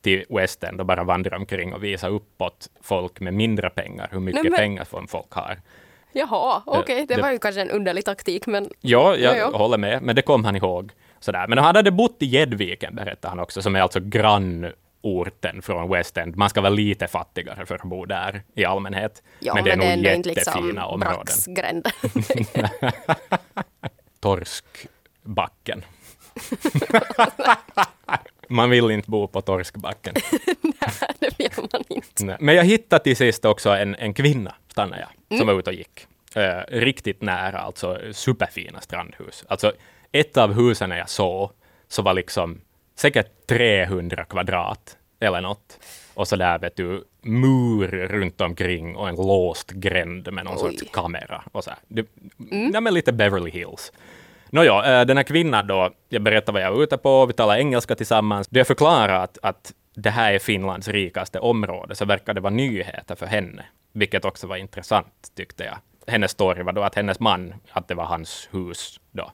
till 0.03 0.25
Western 0.29 0.81
och 0.81 0.87
bara 0.87 1.05
vandrat 1.05 1.39
omkring 1.41 1.75
och 1.75 1.85
visat 1.85 2.11
uppåt 2.11 2.69
folk 2.81 3.21
med 3.21 3.35
mindre 3.35 3.71
pengar, 3.71 4.09
hur 4.13 4.21
mycket 4.21 4.43
Nej, 4.43 4.51
men- 4.51 4.59
pengar 4.59 4.85
som 4.85 5.09
folk 5.09 5.33
har. 5.33 5.61
Jaha, 6.13 6.63
okej. 6.67 7.07
det 7.09 7.15
det- 7.15 7.23
var 7.23 7.31
ju 7.33 7.39
kanske 7.39 7.61
en 7.61 7.71
underlig 7.71 8.05
taktik, 8.05 8.47
men 8.47 8.71
Ja, 8.81 9.17
jag 9.17 9.37
Jo, 9.39 9.49
jo. 9.53 9.57
håller 9.59 9.79
med, 9.79 10.03
men 10.03 10.17
det 10.17 10.23
kom 10.23 10.45
han 10.45 10.57
ihåg. 10.57 10.93
Sådär. 11.21 11.47
Men 11.49 11.59
han 11.59 11.77
hade 11.77 11.91
bott 11.91 12.17
i 12.19 12.27
Gäddviken, 12.27 12.95
berättade 12.95 13.29
han 13.29 13.39
också, 13.41 13.63
som 13.63 13.77
är 13.77 13.81
alltså 13.81 14.01
grannorten 15.03 15.63
från 15.63 15.91
West 15.91 16.17
End. 16.17 16.37
Man 16.37 16.51
ska 16.51 16.61
vara 16.61 16.71
lite 16.71 17.07
fattigare 17.07 17.67
för 17.67 17.75
att 17.75 17.83
bo 17.83 18.05
där 18.05 18.43
i 18.55 18.65
allmänhet. 18.65 19.23
ja, 19.41 19.55
men 19.55 19.65
det 19.65 19.71
är 19.73 19.77
nog 19.77 19.87
ändå 19.87 20.09
jättefina 20.09 20.17
inte 20.17 20.29
liksom 20.31 20.79
områden. 20.79 21.83
Torskbacken. 24.21 25.85
man 28.49 28.71
vill 28.71 28.91
inte 28.91 29.11
bo 29.11 29.29
på 29.29 29.41
Torskbacken. 29.41 30.15
det 31.19 31.39
vill 31.39 31.51
man 31.73 31.83
inte. 31.89 32.25
Nej. 32.25 32.37
Men 32.41 32.55
jag 32.55 32.65
hittade 32.65 33.05
till 33.05 33.17
sist 33.17 33.45
också 33.45 33.71
en, 33.71 33.95
en 33.95 34.15
kvinna, 34.15 34.55
stannade 34.69 35.01
jag, 35.01 35.09
Mm. 35.31 35.39
som 35.39 35.47
var 35.47 35.59
ute 35.59 35.71
och 35.71 35.77
gick. 35.77 36.07
Eh, 36.35 36.61
riktigt 36.69 37.23
nära, 37.23 37.59
alltså 37.59 37.99
superfina 38.13 38.81
strandhus. 38.81 39.45
Alltså 39.49 39.73
ett 40.13 40.37
av 40.37 40.53
husen 40.53 40.91
jag 40.91 41.09
såg, 41.11 41.51
så 41.89 42.03
var 42.03 42.15
liksom 42.15 42.61
säkert 43.03 43.47
300 43.47 44.25
kvadrat 44.25 44.97
eller 45.21 45.41
något. 45.41 45.79
Och 46.15 46.29
så 46.29 46.37
där 46.37 46.59
vet 46.59 46.77
du, 46.77 47.05
mur 47.23 47.89
runt 47.89 48.41
omkring 48.41 48.97
och 48.97 49.09
en 49.09 49.17
låst 49.17 49.71
gränd 49.71 50.33
med 50.33 50.45
någon 50.45 50.55
Oj. 50.55 50.61
sorts 50.79 50.93
kamera. 50.93 51.43
Och 51.53 51.65
så 51.65 51.71
här. 51.71 51.79
Det, 51.89 52.07
ja, 52.73 52.81
men 52.81 52.95
lite 52.95 53.13
Beverly 53.13 53.51
Hills. 53.51 53.93
Nåja, 54.51 55.01
eh, 55.01 55.07
den 55.07 55.17
här 55.17 55.25
kvinnan 55.25 55.67
då, 55.67 55.91
jag 56.09 56.23
berättade 56.23 56.53
vad 56.53 56.63
jag 56.63 56.73
var 56.73 56.83
ute 56.83 56.97
på, 56.97 57.27
vi 57.27 57.33
talade 57.33 57.61
engelska 57.61 57.95
tillsammans. 57.95 58.49
Då 58.49 58.61
jag 58.61 58.67
förklarade 58.67 59.19
att, 59.19 59.39
att 59.43 59.73
det 59.95 60.11
här 60.11 60.33
är 60.33 60.39
Finlands 60.39 60.89
rikaste 60.89 61.39
område, 61.39 61.95
så 61.95 62.05
verkade 62.05 62.37
det 62.37 62.43
vara 62.43 62.55
nyheter 62.55 63.15
för 63.15 63.27
henne, 63.27 63.65
vilket 63.93 64.25
också 64.25 64.47
var 64.47 64.57
intressant, 64.57 65.33
tyckte 65.37 65.65
jag. 65.65 65.77
Hennes 66.07 66.31
story 66.31 66.63
var 66.63 66.73
då 66.73 66.83
att 66.83 66.95
hennes 66.95 67.21
man, 67.21 67.55
att 67.71 67.89
det 67.89 67.95
var 67.95 68.05
hans 68.05 68.49
hus 68.53 69.01
då. 69.13 69.33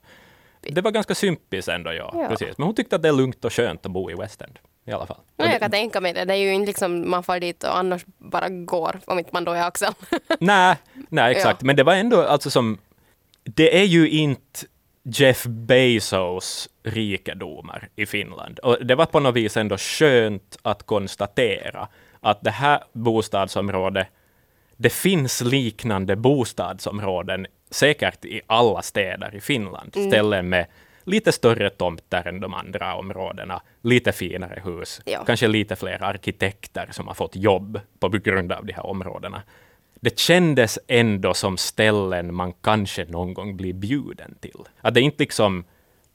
Det 0.60 0.80
var 0.80 0.90
ganska 0.90 1.14
sympis 1.14 1.68
ändå, 1.68 1.92
ja. 1.92 2.10
Ja. 2.14 2.28
Precis. 2.28 2.58
Men 2.58 2.66
hon 2.66 2.74
tyckte 2.74 2.96
att 2.96 3.02
det 3.02 3.08
är 3.08 3.12
lugnt 3.12 3.44
och 3.44 3.52
skönt 3.52 3.86
att 3.86 3.92
bo 3.92 4.10
i 4.10 4.14
West 4.14 4.42
End, 4.42 4.58
i 4.84 4.92
alla 4.92 5.06
fall. 5.06 5.20
Nej, 5.36 5.50
jag 5.50 5.60
kan 5.60 5.70
tänka 5.70 6.00
mig 6.00 6.12
det. 6.12 6.24
Det 6.24 6.34
är 6.34 6.36
ju 6.36 6.54
inte 6.54 6.66
liksom 6.66 7.10
man 7.10 7.22
far 7.22 7.40
dit 7.40 7.64
och 7.64 7.78
annars 7.78 8.04
bara 8.18 8.48
går, 8.48 9.00
om 9.04 9.18
inte 9.18 9.30
man 9.32 9.44
då 9.44 9.52
är 9.52 9.62
Axel. 9.62 9.92
Nej, 10.40 10.76
nej 11.08 11.36
exakt. 11.36 11.62
Men 11.62 11.76
det 11.76 11.82
var 11.82 11.94
ändå 11.94 12.22
alltså 12.22 12.50
som... 12.50 12.78
Det 13.44 13.80
är 13.80 13.84
ju 13.84 14.08
inte 14.10 14.66
Jeff 15.02 15.44
Bezos 15.46 16.68
rikedomar 16.82 17.88
i 17.96 18.06
Finland. 18.06 18.58
Och 18.58 18.86
det 18.86 18.94
var 18.94 19.06
på 19.06 19.20
något 19.20 19.34
vis 19.34 19.56
ändå 19.56 19.76
skönt 19.76 20.56
att 20.62 20.86
konstatera 20.86 21.88
att 22.20 22.44
det 22.44 22.50
här 22.50 22.84
bostadsområdet, 22.92 24.06
det 24.80 24.90
finns 24.90 25.40
liknande 25.40 26.16
bostadsområden 26.16 27.46
säkert 27.70 28.24
i 28.24 28.40
alla 28.46 28.82
städer 28.82 29.34
i 29.34 29.40
Finland. 29.40 29.92
Mm. 29.96 30.10
Ställen 30.10 30.48
med 30.48 30.66
lite 31.04 31.32
större 31.32 31.70
tomter 31.70 32.28
än 32.28 32.40
de 32.40 32.54
andra 32.54 32.94
områdena, 32.94 33.62
lite 33.82 34.12
finare 34.12 34.62
hus, 34.64 35.00
Ja. 35.04 35.24
kanske 35.24 35.48
lite 35.48 35.76
fler 35.76 36.02
arkitekter 36.02 36.88
som 36.90 37.06
har 37.06 37.14
fått 37.14 37.36
jobb 37.36 37.80
på 37.98 38.08
grund 38.08 38.52
av 38.52 38.66
de 38.66 38.72
här 38.72 38.86
områdena. 38.86 39.42
Det 40.00 40.18
kändes 40.18 40.78
ändå 40.88 41.34
som 41.34 41.56
ställen 41.56 42.34
man 42.34 42.52
kanske 42.52 43.04
någon 43.04 43.34
gång 43.34 43.56
blir 43.56 43.72
bjuden 43.72 44.34
till. 44.40 44.60
Att 44.80 44.94
det 44.94 45.00
är 45.00 45.02
inte 45.02 45.22
liksom 45.22 45.64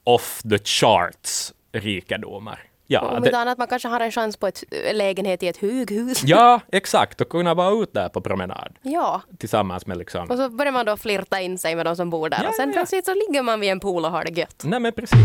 off 0.04 0.42
the 0.50 0.58
charts 0.58 1.52
rikedomar. 1.72 2.60
Ja, 2.86 3.00
Om 3.00 3.22
det, 3.22 3.28
inte 3.28 3.38
annat, 3.38 3.58
man 3.58 3.66
kanske 3.68 3.88
har 3.88 4.00
en 4.00 4.12
chans 4.12 4.36
på 4.36 4.46
ett 4.46 4.64
äh, 4.70 4.94
lägenhet 4.94 5.42
i 5.42 5.48
ett 5.48 5.56
höghus. 5.56 6.22
ja, 6.24 6.60
exakt. 6.72 7.20
Och 7.20 7.28
kunna 7.28 7.54
vara 7.54 7.82
ute 7.82 8.00
där 8.00 8.08
på 8.08 8.20
promenad 8.20 8.76
Ja. 8.82 9.20
tillsammans 9.38 9.86
med 9.86 9.98
liksom... 9.98 10.30
Och 10.30 10.36
så 10.36 10.48
börjar 10.50 10.72
man 10.72 10.86
då 10.86 10.96
flirta 10.96 11.40
in 11.40 11.58
sig 11.58 11.76
med 11.76 11.86
de 11.86 11.96
som 11.96 12.10
bor 12.10 12.28
där 12.28 12.38
Ja, 12.42 12.48
och 12.48 12.54
sen 12.54 12.68
ja. 12.68 12.72
plötsligt 12.72 13.04
så 13.04 13.14
ligger 13.14 13.42
man 13.42 13.60
vid 13.60 13.70
en 13.70 13.80
pool 13.80 14.04
och 14.04 14.10
har 14.10 14.24
det 14.24 14.30
gött. 14.40 14.62
Nej, 14.64 14.80
men 14.80 14.92
precis. 14.92 15.18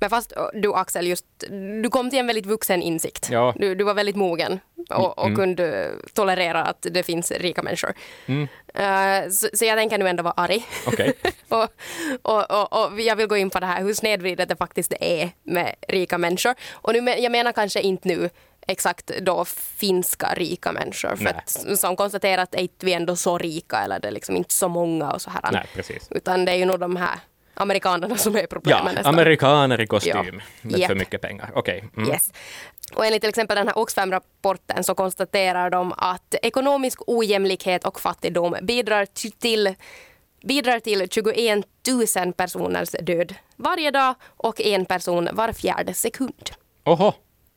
Men 0.00 0.10
fast 0.10 0.32
du 0.52 0.74
Axel, 0.74 1.06
just, 1.06 1.26
du 1.82 1.88
kom 1.90 2.10
till 2.10 2.18
en 2.18 2.26
väldigt 2.26 2.46
vuxen 2.46 2.82
insikt. 2.82 3.28
Ja. 3.30 3.54
Du, 3.56 3.74
du 3.74 3.84
var 3.84 3.94
väldigt 3.94 4.16
mogen 4.16 4.60
och, 4.90 5.18
och 5.18 5.36
kunde 5.36 5.92
tolerera 6.14 6.62
att 6.62 6.86
det 6.90 7.02
finns 7.02 7.30
rika 7.30 7.62
människor. 7.62 7.94
Eh, 8.74 9.30
så, 9.30 9.48
så 9.52 9.64
jag 9.64 9.78
tänker 9.78 9.98
nu 9.98 10.08
ändå 10.08 10.22
vara 10.22 10.34
arg. 10.36 10.66
Okej. 10.86 11.14
och, 11.48 11.68
och, 12.22 12.50
och, 12.50 12.92
och 12.92 13.00
jag 13.00 13.16
vill 13.16 13.26
gå 13.26 13.36
in 13.36 13.50
på 13.50 13.60
det 13.60 13.66
här 13.66 13.82
hur 13.82 13.94
snedvridet 13.94 14.48
det 14.48 14.56
faktiskt 14.56 14.92
är 15.00 15.30
med 15.42 15.74
rika 15.88 16.18
människor. 16.18 16.54
Och 16.72 16.92
nu, 16.92 17.10
jag 17.10 17.32
menar 17.32 17.52
kanske 17.52 17.80
inte 17.80 18.08
nu 18.08 18.30
exakt 18.66 19.10
då 19.20 19.44
finska 19.44 20.34
rika 20.34 20.72
människor. 20.72 21.16
För 21.16 21.26
att, 21.26 21.78
som 21.78 21.96
konstaterat 21.96 22.54
är 22.54 22.68
vi 22.80 22.92
ändå 22.92 23.16
så 23.16 23.38
rika 23.38 23.78
eller 23.78 24.00
det 24.00 24.08
är 24.08 24.12
liksom 24.12 24.36
inte 24.36 24.54
så 24.54 24.68
många 24.68 25.10
och 25.10 25.22
så 25.22 25.30
här. 25.30 25.52
Nej, 25.52 25.66
precis. 25.74 26.08
Utan 26.10 26.44
det 26.44 26.52
är 26.52 26.56
ju 26.56 26.64
nog 26.64 26.80
de 26.80 26.96
här 26.96 27.18
amerikanerna 27.60 28.16
som 28.16 28.36
är 28.36 28.40
Ja, 28.40 28.46
problemet 28.50 28.94
nästan. 28.94 29.14
amerikaner 29.14 29.80
i 29.80 29.86
kostym 29.86 30.12
Ja. 30.16 30.32
med 30.62 30.78
Japp. 30.78 30.88
för 30.88 30.94
mycket 30.94 31.20
pengar. 31.20 31.50
Okej. 31.54 31.84
Mm. 31.96 32.08
Yes. 32.10 32.32
Och 32.94 33.06
enligt 33.06 33.20
till 33.22 33.28
exempel 33.30 33.56
den 33.56 33.68
här 33.68 33.78
Oxfam-rapporten 33.78 34.84
så 34.84 34.94
konstaterar 34.94 35.70
de 35.70 35.92
att 35.96 36.34
ekonomisk 36.42 37.00
ojämlikhet 37.06 37.84
och 37.84 38.00
fattigdom 38.00 38.56
bidrar 38.62 39.06
till 39.40 39.74
bidrar 40.42 40.80
till 40.80 41.08
21 41.10 41.64
000 42.16 42.32
personers 42.32 42.90
död 43.02 43.34
varje 43.56 43.90
dag 43.90 44.14
och 44.36 44.60
en 44.60 44.84
person 44.84 45.28
var 45.32 45.52
fjärde 45.52 45.94
sekund. 45.94 46.50
Oho. 46.84 47.12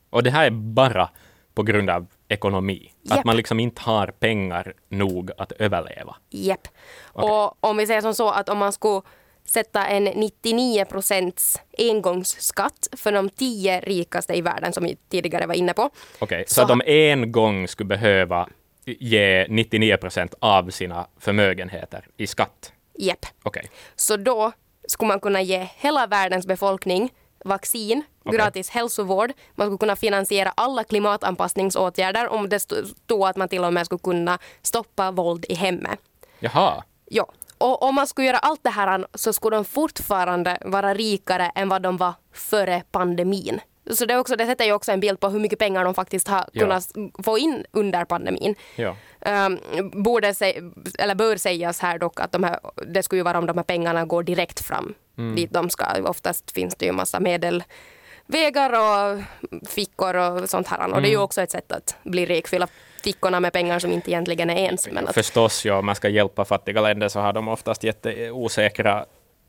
Och 0.10 0.24
det 0.24 0.30
här 0.32 0.46
är 0.46 0.52
bara 0.52 1.10
på 1.54 1.63
grund 1.63 1.89
av 1.89 2.06
ekonomi. 2.28 2.92
Att 3.10 3.16
Japp. 3.18 3.26
man 3.26 3.38
liksom 3.38 3.60
inte 3.60 3.82
har 3.82 4.08
pengar 4.08 4.74
nog 4.89 5.32
att 5.38 5.52
överleva. 5.52 6.16
Japp. 6.30 6.68
Okej. 7.13 7.30
Och 7.30 7.58
om 7.70 7.78
vi 7.78 7.88
säger 7.88 8.02
som 8.02 8.13
så 8.13 8.30
att 8.30 8.50
om 8.50 8.58
man 8.58 8.74
skulle 8.74 9.02
sätta 9.46 9.88
en 9.88 10.04
99 10.04 10.86
procents 10.86 11.60
engångsskatt 11.78 12.88
för 12.98 13.12
de 13.12 13.30
tio 13.30 13.80
rikaste 13.80 14.34
i 14.38 14.42
världen 14.42 14.74
som 14.74 14.84
vi 14.84 14.98
tidigare 15.10 15.46
var 15.46 15.54
inne 15.56 15.74
på. 15.74 15.90
Okej, 16.20 16.44
så, 16.48 16.54
Så- 16.54 16.62
att 16.62 16.68
de 16.68 16.82
en 16.86 17.32
gång 17.32 17.68
skulle 17.68 17.88
behöva 17.88 18.50
ge 18.86 19.46
99 19.50 19.98
procent 19.98 20.34
av 20.40 20.70
sina 20.70 21.08
förmögenheter 21.20 22.08
i 22.18 22.28
skatt. 22.28 22.72
Japp. 23.00 23.26
Okej. 23.44 23.70
Så 23.96 24.18
då 24.18 24.52
skulle 24.88 25.08
man 25.08 25.20
kunna 25.20 25.42
ge 25.42 25.68
hela 25.78 26.08
världens 26.08 26.48
befolkning 26.48 27.10
vaccin, 27.46 28.04
Okej. 28.26 28.38
gratis 28.38 28.70
hälsovård, 28.70 29.32
man 29.56 29.68
skulle 29.68 29.78
kunna 29.78 29.96
finansiera 29.96 30.54
alla 30.58 30.84
klimatanpassningsåtgärder 30.84 32.28
om 32.28 32.50
det 32.50 32.60
stod 32.60 33.24
att 33.24 33.36
man 33.38 33.50
till 33.50 33.64
och 33.64 33.74
med 33.74 33.86
skulle 33.86 34.00
kunna 34.00 34.40
stoppa 34.62 35.12
våld 35.12 35.46
i 35.50 35.56
hemmet. 35.56 36.00
Jaha. 36.40 36.84
Ja. 37.06 37.32
Och 37.63 37.84
om 37.84 37.95
man 37.95 38.08
skulle 38.08 38.28
göra 38.28 38.38
allt 38.38 38.63
det 38.63 38.69
här 38.69 39.06
så 39.13 39.34
skulle 39.34 39.56
de 39.56 39.65
fortfarande 39.65 40.58
vara 40.65 40.93
rikare 40.93 41.52
än 41.56 41.69
vad 41.69 41.82
de 41.82 41.97
var 41.97 42.13
före 42.34 42.84
pandemin. 42.91 43.60
Så 43.91 44.06
det, 44.06 44.13
är 44.13 44.17
också, 44.19 44.36
det 44.36 44.45
sätter 44.45 44.65
ju 44.65 44.73
också 44.73 44.91
en 44.91 44.99
bild 44.99 45.19
på 45.19 45.30
hur 45.30 45.39
mycket 45.39 45.60
pengar 45.60 45.84
de 45.86 45.93
faktiskt 45.93 46.28
har 46.28 46.45
Ja. 46.52 46.62
kunnat 46.62 46.91
få 47.23 47.38
in 47.38 47.65
under 47.71 48.06
pandemin. 48.06 48.56
Ja. 48.76 48.95
Um, 49.26 49.60
borde 50.04 50.32
sä- 50.34 50.71
eller 50.99 51.15
bör 51.15 51.36
sägas 51.38 51.80
här 51.80 51.99
dock 51.99 52.19
att 52.19 52.32
de 52.32 52.43
här, 52.43 52.60
det 52.88 53.04
skulle 53.04 53.19
ju 53.19 53.23
vara 53.23 53.38
om 53.38 53.45
de 53.45 53.58
här 53.58 53.63
pengarna 53.63 54.06
går 54.06 54.23
direkt 54.23 54.60
fram 54.65 54.93
dit 55.36 55.52
de 55.54 55.69
ska. 55.69 55.86
Oftast 56.04 56.52
finns 56.52 56.76
det 56.76 56.86
ju 56.86 56.91
massa 56.91 57.19
medelvägar 57.19 58.73
och 58.73 59.21
fickor 59.69 60.15
och 60.15 60.49
sånt 60.49 60.67
här. 60.67 60.93
Och 60.93 61.02
det 61.02 61.08
är 61.08 61.12
ju 61.12 61.17
också 61.21 61.41
ett 61.41 61.52
sätt 61.52 61.71
att 61.71 61.95
bli 62.04 62.26
rik, 62.26 62.47
fylla 62.47 62.67
fickorna 63.04 63.39
med 63.39 63.54
pengar 63.54 63.80
som 63.80 63.92
inte 63.92 64.12
egentligen 64.12 64.50
är 64.50 64.56
ens. 64.56 64.88
Men 64.92 65.08
att, 65.08 65.13
Förstås, 65.13 65.66
ja, 65.66 65.76
om 65.76 65.86
man 65.86 65.96
ska 65.96 66.10
hjälpa 66.10 66.46
fattiga 66.46 66.82
länder 66.82 67.08
så 67.08 67.20
har 67.20 67.34
de 67.34 67.48
oftast 67.48 67.84
jätteosäkra 67.84 69.06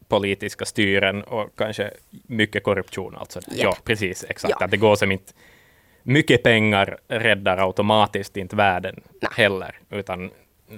politiska 0.08 0.64
styren 0.64 1.22
och 1.22 1.50
kanske 1.56 1.90
mycket 2.26 2.64
korruption. 2.64 3.16
Alltså. 3.16 3.40
Ja, 3.50 3.76
precis. 3.84 4.24
Exakt. 4.28 4.54
Ja. 4.58 4.64
Att 4.64 4.70
det 4.70 4.76
går 4.76 4.96
som 4.96 5.12
inte... 5.12 5.32
Mycket 6.06 6.42
pengar 6.42 6.98
räddar 7.08 7.58
automatiskt 7.58 8.36
inte 8.36 8.56
världen 8.56 9.00
Nej. 9.20 9.30
heller, 9.36 9.78
utan 9.90 10.30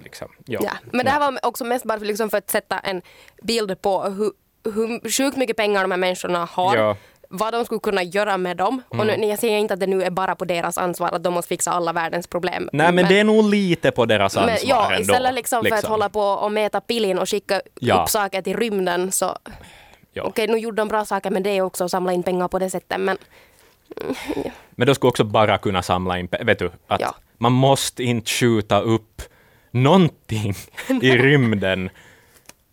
liksom... 0.05 0.29
Ja. 0.47 0.61
Ja, 0.63 0.73
men 0.93 1.05
det 1.05 1.11
här 1.11 1.21
var 1.21 1.39
också 1.43 1.65
mest 1.65 1.85
bara 1.85 1.99
för, 1.99 2.07
liksom 2.07 2.31
för 2.31 2.39
att 2.39 2.51
sätta 2.51 2.79
en 2.79 3.03
bild 3.43 3.83
på 3.83 4.03
hur, 4.03 4.33
hur 4.73 5.11
sjukt 5.11 5.37
mycket 5.37 5.57
pengar 5.57 5.83
de 5.83 5.91
här 5.91 5.99
människorna 5.99 6.45
har. 6.45 6.77
Ja. 6.77 6.97
Mm. 7.31 7.39
Vad 7.39 7.53
de 7.53 7.65
skulle 7.65 7.81
kunna 7.81 8.03
göra 8.03 8.37
med 8.37 8.57
dem. 8.57 8.83
Och 8.89 9.07
nu, 9.07 9.13
jag 9.27 9.39
säger 9.39 9.59
inte 9.59 9.75
att 9.75 9.81
det 9.81 9.87
nu 9.87 10.03
är 10.03 10.11
bara 10.11 10.35
på 10.35 10.45
deras 10.45 10.79
ansvar 10.79 11.09
att 11.13 11.23
de 11.23 11.35
måste 11.35 11.49
fixa 11.49 11.71
alla 11.71 11.93
världens 11.93 12.27
problem. 12.27 12.69
Nej, 12.73 12.93
men, 12.93 13.05
det 13.09 13.21
är 13.21 13.25
nog 13.25 13.51
lite 13.51 13.91
på 13.91 14.07
deras 14.07 14.37
ansvar 14.37 14.47
men, 14.61 14.69
ja, 14.69 14.91
ändå. 14.91 15.01
istället 15.03 15.35
liksom 15.35 15.65
för 15.65 15.75
att 15.77 15.85
hålla 15.85 16.09
på 16.09 16.21
och 16.21 16.53
mäta 16.53 16.81
pillin 16.81 17.19
och 17.19 17.29
skicka 17.29 17.61
Ja. 17.81 18.03
upp 18.03 18.09
saker 18.11 18.43
till 18.43 18.57
rymden 18.57 19.13
så 19.13 19.37
Ja. 20.13 20.23
okej, 20.23 20.47
nu 20.49 20.59
gjorde 20.59 20.77
de 20.77 20.89
bra 20.89 21.05
saker 21.05 21.31
men 21.31 21.43
det 21.43 21.51
är 21.51 21.63
också 21.63 21.85
att 21.85 21.91
samla 21.91 22.13
in 22.13 22.23
pengar 22.23 22.49
på 22.49 22.59
det 22.59 22.71
sättet. 22.71 23.01
Men 23.01 23.19
Men 24.71 24.87
då 24.87 24.95
skulle 24.95 25.09
också 25.09 25.25
bara 25.25 25.59
kunna 25.59 25.83
samla 25.83 26.19
in, 26.19 26.29
vet 26.45 26.59
du, 26.59 26.71
att 26.87 27.01
Ja. 27.01 27.15
man 27.39 27.53
måste 27.53 28.03
inte 28.05 28.31
skjuta 28.31 28.81
upp 28.81 29.23
någonting 29.71 30.55
i 31.03 31.11
rymden 31.19 31.91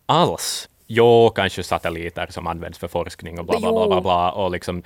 alls. 0.06 0.68
Jo, 0.96 1.30
kanske 1.30 1.62
satelliter 1.62 2.26
som 2.30 2.46
används 2.46 2.78
för 2.78 2.88
forskning 2.88 3.38
och 3.38 3.44
bla 3.46 3.58
bla 3.60 3.72
bla 3.72 3.86
bla, 3.86 4.00
bla 4.00 4.32
och 4.32 4.50
liksom. 4.50 4.82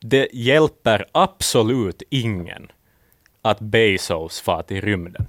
Det 0.00 0.28
hjälper 0.32 1.06
absolut 1.12 2.02
ingen 2.10 2.72
att 3.42 3.60
Bezos 3.60 4.40
far 4.40 4.62
till 4.62 4.80
rymden. 4.80 5.26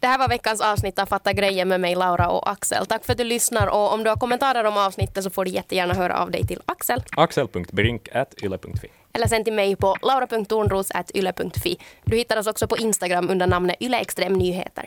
det 0.00 0.06
här 0.06 0.18
var 0.18 0.28
veckans 0.28 0.60
avsnitt 0.60 0.98
av 0.98 1.06
Fatta 1.06 1.32
grejer 1.32 1.64
med 1.64 1.80
mig, 1.80 1.94
Laura 1.94 2.28
och 2.28 2.50
Axel. 2.50 2.86
Tack 2.86 3.04
för 3.04 3.12
att 3.12 3.18
du 3.18 3.24
lyssnar 3.24 3.66
och 3.66 3.92
om 3.92 4.04
du 4.04 4.10
har 4.10 4.16
kommentarer 4.16 4.64
om 4.64 4.76
avsnittet 4.76 5.24
så 5.24 5.30
får 5.30 5.44
du 5.44 5.50
jättegärna 5.50 5.94
höra 5.94 6.18
av 6.18 6.30
dig 6.30 6.46
till 6.46 6.60
Axel. 6.66 7.02
Axel.brink.yle.fi 7.16 8.90
eller 9.16 9.26
sen 9.26 9.44
till 9.44 9.52
mig 9.52 9.76
på 9.76 9.96
laura.tornros.yle.fi. 10.02 11.78
Du 12.04 12.16
hittar 12.16 12.36
oss 12.36 12.46
också 12.46 12.68
på 12.68 12.76
Instagram 12.76 13.30
under 13.30 13.46
namnet 13.46 13.76
yle 13.80 13.98
extrem 13.98 14.32
nyheter. 14.32 14.84